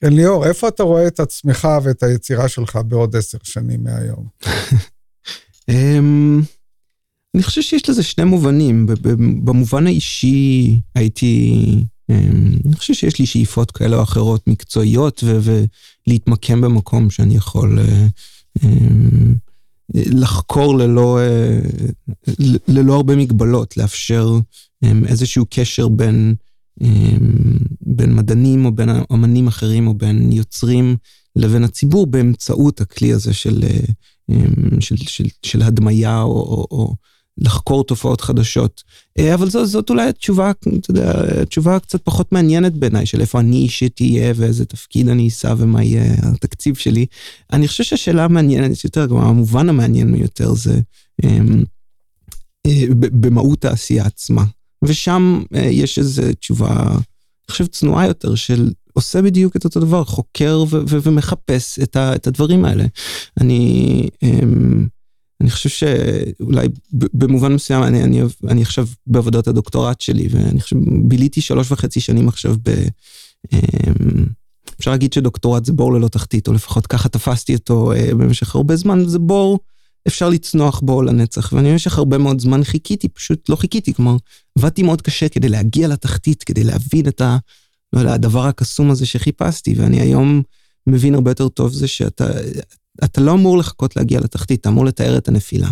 [0.00, 4.26] כן, ליאור, איפה אתה רואה את עצמך ואת היצירה שלך בעוד עשר שנים מהיום?
[5.68, 6.42] אמ,
[7.34, 8.86] אני חושב שיש לזה שני מובנים.
[9.44, 11.60] במובן האישי הייתי
[12.10, 15.24] אני חושב שיש לי שאיפות כאלה או אחרות מקצועיות
[16.06, 17.78] ולהתמקם במקום שאני יכול
[19.94, 21.18] לחקור ללא,
[22.68, 24.38] ללא הרבה מגבלות, לאפשר
[25.06, 26.34] איזשהו קשר בין,
[27.80, 30.96] בין מדענים או בין אמנים אחרים או בין יוצרים
[31.36, 33.64] לבין הציבור באמצעות הכלי הזה של,
[34.80, 36.94] של, של, של הדמיה או, או, או
[37.38, 38.82] לחקור תופעות חדשות.
[39.18, 41.12] אה, אבל זאת, זאת אולי התשובה, אתה יודע,
[41.42, 45.82] התשובה קצת פחות מעניינת בעיניי, של איפה אני אישית אהיה ואיזה תפקיד אני אשא ומה
[45.82, 47.06] יהיה התקציב שלי.
[47.52, 50.80] אני חושב שהשאלה המעניינת יותר, גם המובן המעניין יותר זה
[51.24, 51.64] אמ,
[52.66, 54.44] אה, במהות העשייה עצמה.
[54.84, 60.04] ושם אה, יש איזו תשובה, אני חושב, צנועה יותר של עושה בדיוק את אותו דבר,
[60.04, 62.84] חוקר ומחפש את, את הדברים האלה.
[63.40, 64.08] אני...
[64.22, 64.86] אמ,
[65.44, 71.40] אני חושב שאולי במובן מסוים, אני, אני, אני עכשיו בעבודת הדוקטורט שלי, ואני חושב, ביליתי
[71.40, 72.70] שלוש וחצי שנים עכשיו ב...
[73.52, 74.24] אמ,
[74.78, 78.76] אפשר להגיד שדוקטורט זה בור ללא תחתית, או לפחות ככה תפסתי אותו אה, במשך הרבה
[78.76, 79.58] זמן, זה בור,
[80.06, 84.16] אפשר לצנוח בו לנצח, ואני במשך הרבה מאוד זמן חיכיתי, פשוט לא חיכיתי, כלומר,
[84.58, 87.38] עבדתי מאוד קשה כדי להגיע לתחתית, כדי להבין את ה...
[87.92, 90.42] לא יודע, הדבר הקסום הזה שחיפשתי, ואני היום
[90.86, 92.28] מבין הרבה יותר טוב זה שאתה
[93.04, 95.68] אתה לא אמור לחכות להגיע לתחתית, אתה אמור לתאר את הנפילה.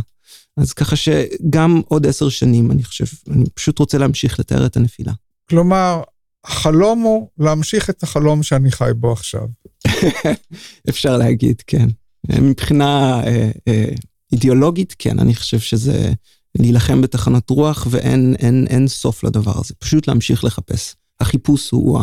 [0.57, 5.13] אז ככה שגם עוד עשר שנים, אני חושב, אני פשוט רוצה להמשיך לתאר את הנפילה.
[5.49, 6.03] כלומר,
[6.45, 9.47] החלום הוא להמשיך את החלום שאני חי בו עכשיו.
[10.89, 11.89] אפשר להגיד, כן.
[12.29, 13.89] מבחינה אה, אה,
[14.33, 16.13] אידיאולוגית, כן, אני חושב שזה
[16.59, 20.95] להילחם בתחנות רוח ואין אין, אין סוף לדבר הזה, פשוט להמשיך לחפש.
[21.21, 22.01] החיפוש הוא,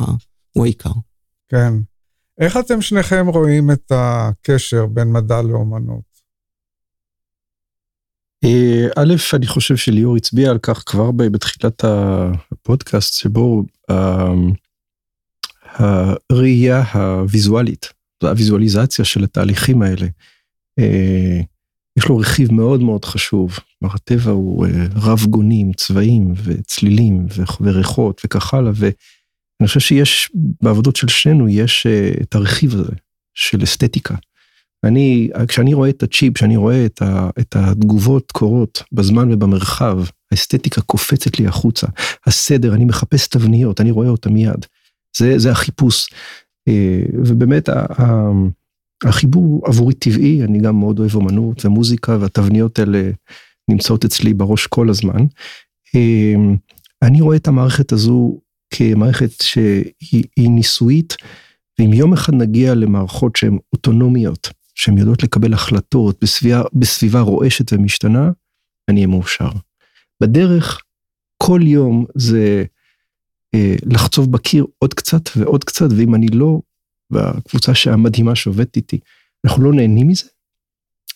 [0.52, 0.92] הוא העיקר.
[1.50, 1.74] כן.
[2.40, 6.10] איך אתם שניכם רואים את הקשר בין מדע לאומנות?
[8.44, 14.52] אה, א', אני חושב שליאור הצביע על כך כבר בתחילת הפודקאסט, שבו אמ,
[15.64, 20.08] הראייה הוויזואלית, הוויזואליזציה של התהליכים האלה,
[20.80, 21.40] אה,
[21.98, 23.60] יש לו רכיב מאוד מאוד חשוב.
[23.80, 27.28] כלומר, הטבע הוא אה, רב גונים, צבעים וצלילים
[27.62, 28.72] וריחות וכך הלאה,
[29.62, 30.32] אני חושב שיש,
[30.62, 32.94] בעבודות של שנינו יש uh, את הרכיב הזה
[33.34, 34.16] של אסתטיקה.
[34.84, 40.00] אני, כשאני רואה את הצ'יפ, כשאני רואה את, ה, את התגובות קורות בזמן ובמרחב,
[40.32, 41.88] האסתטיקה קופצת לי החוצה.
[42.28, 44.66] הסדר, אני מחפש תבניות, אני רואה אותה מיד.
[45.18, 46.08] זה, זה החיפוש.
[46.70, 46.72] Uh,
[47.14, 48.32] ובאמת, ה, ה,
[49.04, 53.12] החיבור עבורי טבעי, אני גם מאוד אוהב אומנות ומוזיקה, והתבניות האלה
[53.70, 55.26] נמצאות אצלי בראש כל הזמן.
[55.88, 56.40] Uh,
[57.02, 58.40] אני רואה את המערכת הזו
[58.72, 61.16] כמערכת שהיא ניסויית,
[61.80, 68.32] ואם יום אחד נגיע למערכות שהן אוטונומיות, שהן יודעות לקבל החלטות בסביבה, בסביבה רועשת ומשתנה,
[68.90, 69.50] אני אהיה מאושר.
[70.22, 70.82] בדרך,
[71.38, 72.64] כל יום זה
[73.56, 76.60] אה, לחצוב בקיר עוד קצת ועוד קצת, ואם אני לא,
[77.12, 79.00] והקבוצה המדהימה שעובדת איתי,
[79.46, 80.26] אנחנו לא נהנים מזה,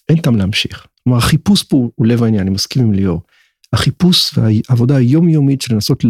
[0.10, 0.88] אין טעם להמשיך.
[1.04, 3.22] כלומר, החיפוש פה הוא לב העניין, אני מסכים עם ליאור.
[3.74, 6.03] החיפוש והעבודה היומיומית של לנסות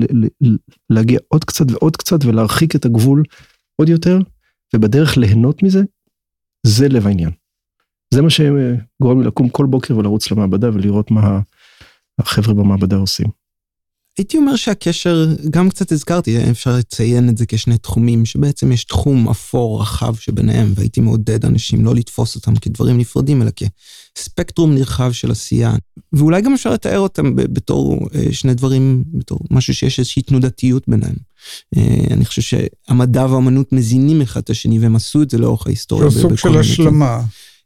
[0.89, 3.23] להגיע עוד קצת ועוד קצת ולהרחיק את הגבול
[3.75, 4.19] עוד יותר,
[4.75, 5.81] ובדרך ליהנות מזה,
[6.67, 7.31] זה לב העניין.
[8.13, 11.39] זה מה שגורם לי לקום כל בוקר ולרוץ למעבדה ולראות מה
[12.19, 13.42] החבר'ה במעבדה עושים.
[14.17, 19.29] הייתי אומר שהקשר, גם קצת הזכרתי, אפשר לציין את זה כשני תחומים, שבעצם יש תחום
[19.29, 23.51] אפור רחב שביניהם, והייתי מעודד אנשים לא לתפוס אותם כדברים נפרדים, אלא
[24.15, 25.75] כספקטרום נרחב של עשייה.
[26.13, 31.15] ואולי גם אפשר לתאר אותם בתור אה, שני דברים, בתור משהו שיש איזושהי תנודתיות ביניהם.
[31.77, 36.09] אה, אני חושב שהמדע והאמנות מזינים אחד את השני, והם עשו את זה לאורך ההיסטוריה.
[36.09, 37.21] זה סוג של השלמה.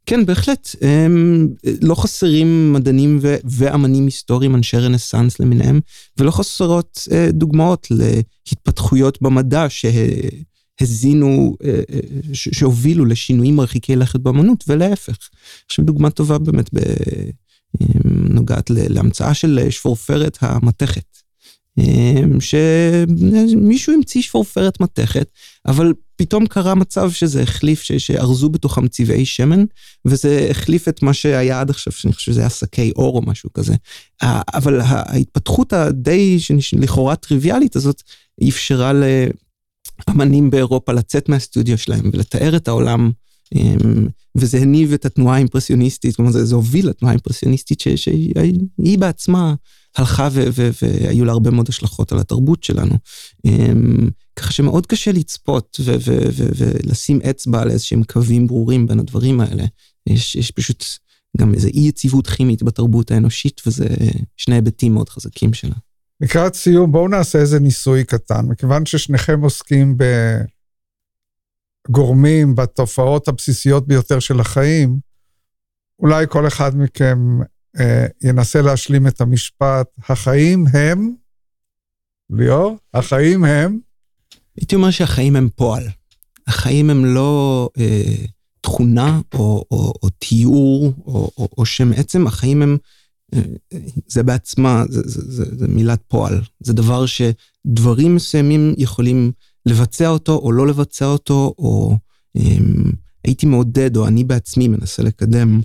[0.07, 0.75] כן, בהחלט.
[0.81, 1.47] הם
[1.81, 5.79] לא חסרים מדענים ו- ואמנים היסטוריים, אנשי רנסאנס למיניהם,
[6.17, 11.99] ולא חסרות אה, דוגמאות להתפתחויות במדע שהזינו, אה, אה,
[12.33, 15.17] ש- שהובילו לשינויים מרחיקי לכת באמנות, ולהפך.
[15.65, 16.79] עכשיו דוגמה טובה באמת ב...
[18.29, 21.16] נוגעת להמצאה של שפורפרת המתכת.
[21.77, 25.29] אמ, שמישהו המציא שפורפרת מתכת,
[25.67, 29.65] אבל פתאום קרה מצב שזה החליף, שארזו בתוכם צבעי שמן,
[30.05, 33.53] וזה החליף את מה שהיה עד עכשיו, שאני חושב שזה היה שקי אור או משהו
[33.53, 33.75] כזה.
[34.53, 36.37] אבל ההתפתחות הדי,
[36.73, 38.03] לכאורה טריוויאלית הזאת,
[38.49, 38.91] אפשרה
[40.07, 43.11] לאמנים באירופה לצאת מהסטודיו שלהם ולתאר את העולם.
[43.55, 44.07] אמ,
[44.37, 49.53] וזה הניב את התנועה האימפרסיוניסטית, כלומר זה, זה הוביל לתנועה האימפרסיוניסטית שהיא בעצמה
[49.97, 50.29] הלכה
[50.81, 52.95] והיו לה הרבה מאוד השלכות על התרבות שלנו.
[53.45, 55.79] אמ, ככה שמאוד קשה לצפות
[56.57, 59.63] ולשים אצבע על איזשהם קווים ברורים בין הדברים האלה.
[60.07, 60.85] יש, יש פשוט
[61.37, 63.87] גם איזו אי יציבות כימית בתרבות האנושית, וזה
[64.37, 65.75] שני היבטים מאוד חזקים שלה.
[66.21, 68.45] לקראת סיום, בואו נעשה איזה ניסוי קטן.
[68.45, 69.97] מכיוון ששניכם עוסקים
[71.89, 74.99] בגורמים, בתופעות הבסיסיות ביותר של החיים,
[75.99, 77.17] אולי כל אחד מכם
[78.23, 81.13] ינסה להשלים את המשפט, החיים הם,
[82.29, 83.79] ליאור, החיים הם?
[84.57, 85.83] הייתי אומר שהחיים הם פועל.
[86.47, 88.15] החיים הם לא אה,
[88.61, 92.77] תכונה או, או, או תיאור או, או, או שם עצם, החיים הם,
[93.33, 93.41] אה,
[94.07, 96.41] זה בעצמה, זה, זה, זה, זה מילת פועל.
[96.59, 99.31] זה דבר שדברים מסוימים יכולים
[99.65, 101.97] לבצע אותו או לא לבצע אותו, או
[102.37, 102.57] אה,
[103.23, 105.61] הייתי מעודד, או אני בעצמי מנסה לקדם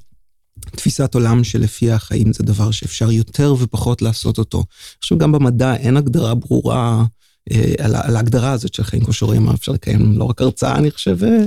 [0.70, 4.64] תפיסת עולם שלפי החיים זה דבר שאפשר יותר ופחות לעשות אותו.
[5.00, 7.04] חושב גם במדע אין הגדרה ברורה
[7.52, 10.90] אה, על, על ההגדרה הזאת של חיים, כמו שרואים, אפשר לקיים לא רק הרצאה, אני
[10.90, 11.44] חושב, אה,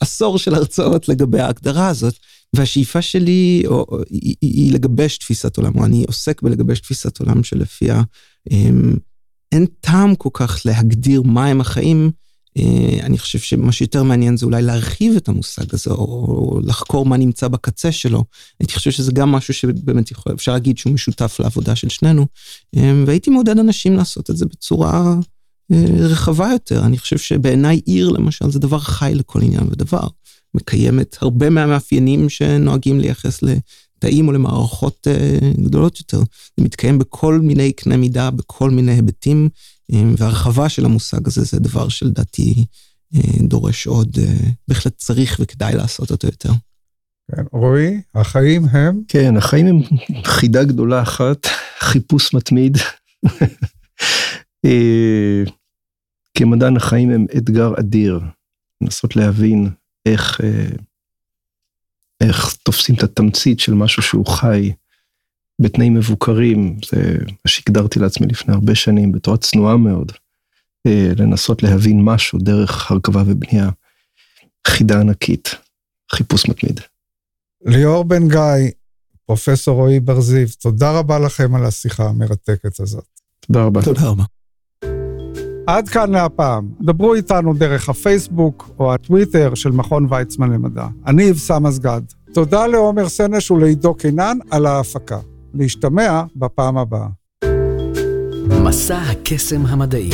[0.00, 2.14] עשור של הרצאות לגבי ההגדרה הזאת.
[2.54, 7.44] והשאיפה שלי או, או, היא, היא לגבש תפיסת עולם, או אני עוסק בלגבש תפיסת עולם
[7.44, 8.02] שלפיה
[8.52, 8.70] אה,
[9.52, 12.10] אין טעם כל כך להגדיר מהם החיים,
[13.02, 17.48] אני חושב שמה שיותר מעניין זה אולי להרחיב את המושג הזה, או לחקור מה נמצא
[17.48, 18.24] בקצה שלו.
[18.60, 22.26] הייתי חושב שזה גם משהו שבאמת יכול, אפשר להגיד שהוא משותף לעבודה של שנינו,
[22.76, 25.14] אה, והייתי מעודד אנשים לעשות את זה בצורה
[25.72, 26.84] אה, רחבה יותר.
[26.84, 30.06] אני חושב שבעיניי עיר, למשל, זה דבר חי לכל עניין ודבר.
[30.54, 33.42] מקיימת הרבה מהמאפיינים שנוהגים לייחס
[33.98, 35.06] לתאים או למערכות
[35.64, 36.18] גדולות יותר.
[36.56, 39.48] זה מתקיים בכל מיני קנה מידה, בכל מיני היבטים.
[39.92, 42.64] והרחבה של המושג הזה זה דבר שלדעתי
[43.14, 46.52] אה, דורש עוד, אה, בהחלט צריך וכדאי לעשות אותו יותר.
[47.30, 49.02] כן, רועי, החיים הם?
[49.08, 49.80] כן, החיים הם
[50.24, 51.46] חידה גדולה אחת,
[51.78, 52.78] חיפוש מתמיד.
[54.64, 55.42] אה,
[56.34, 58.20] כמדען החיים הם אתגר אדיר,
[58.80, 59.70] לנסות להבין
[60.06, 60.40] איך,
[62.20, 64.72] איך תופסים את התמצית של משהו שהוא חי.
[65.60, 70.12] בתנאים מבוקרים, זה מה שהגדרתי לעצמי לפני הרבה שנים, בתורה צנועה מאוד,
[70.86, 73.70] אה, לנסות להבין משהו דרך הרכבה ובנייה.
[74.66, 75.54] חידה ענקית,
[76.12, 76.80] חיפוש מתמיד.
[77.64, 78.70] ליאור בן גיא,
[79.26, 83.06] פרופסור רועי בר זיו, תודה רבה לכם על השיחה המרתקת הזאת.
[83.40, 83.82] תודה רבה.
[83.82, 84.24] תודה רבה.
[85.68, 86.68] עד כאן להפעם.
[86.80, 90.86] דברו איתנו דרך הפייסבוק או הטוויטר של מכון ויצמן למדע.
[91.06, 92.00] אני אבסם אסגד.
[92.34, 95.18] תודה לעומר סנש ולעידו קינן על ההפקה.
[95.54, 97.08] להשתמע בפעם הבאה.
[98.64, 100.10] מסע הקסם המדעי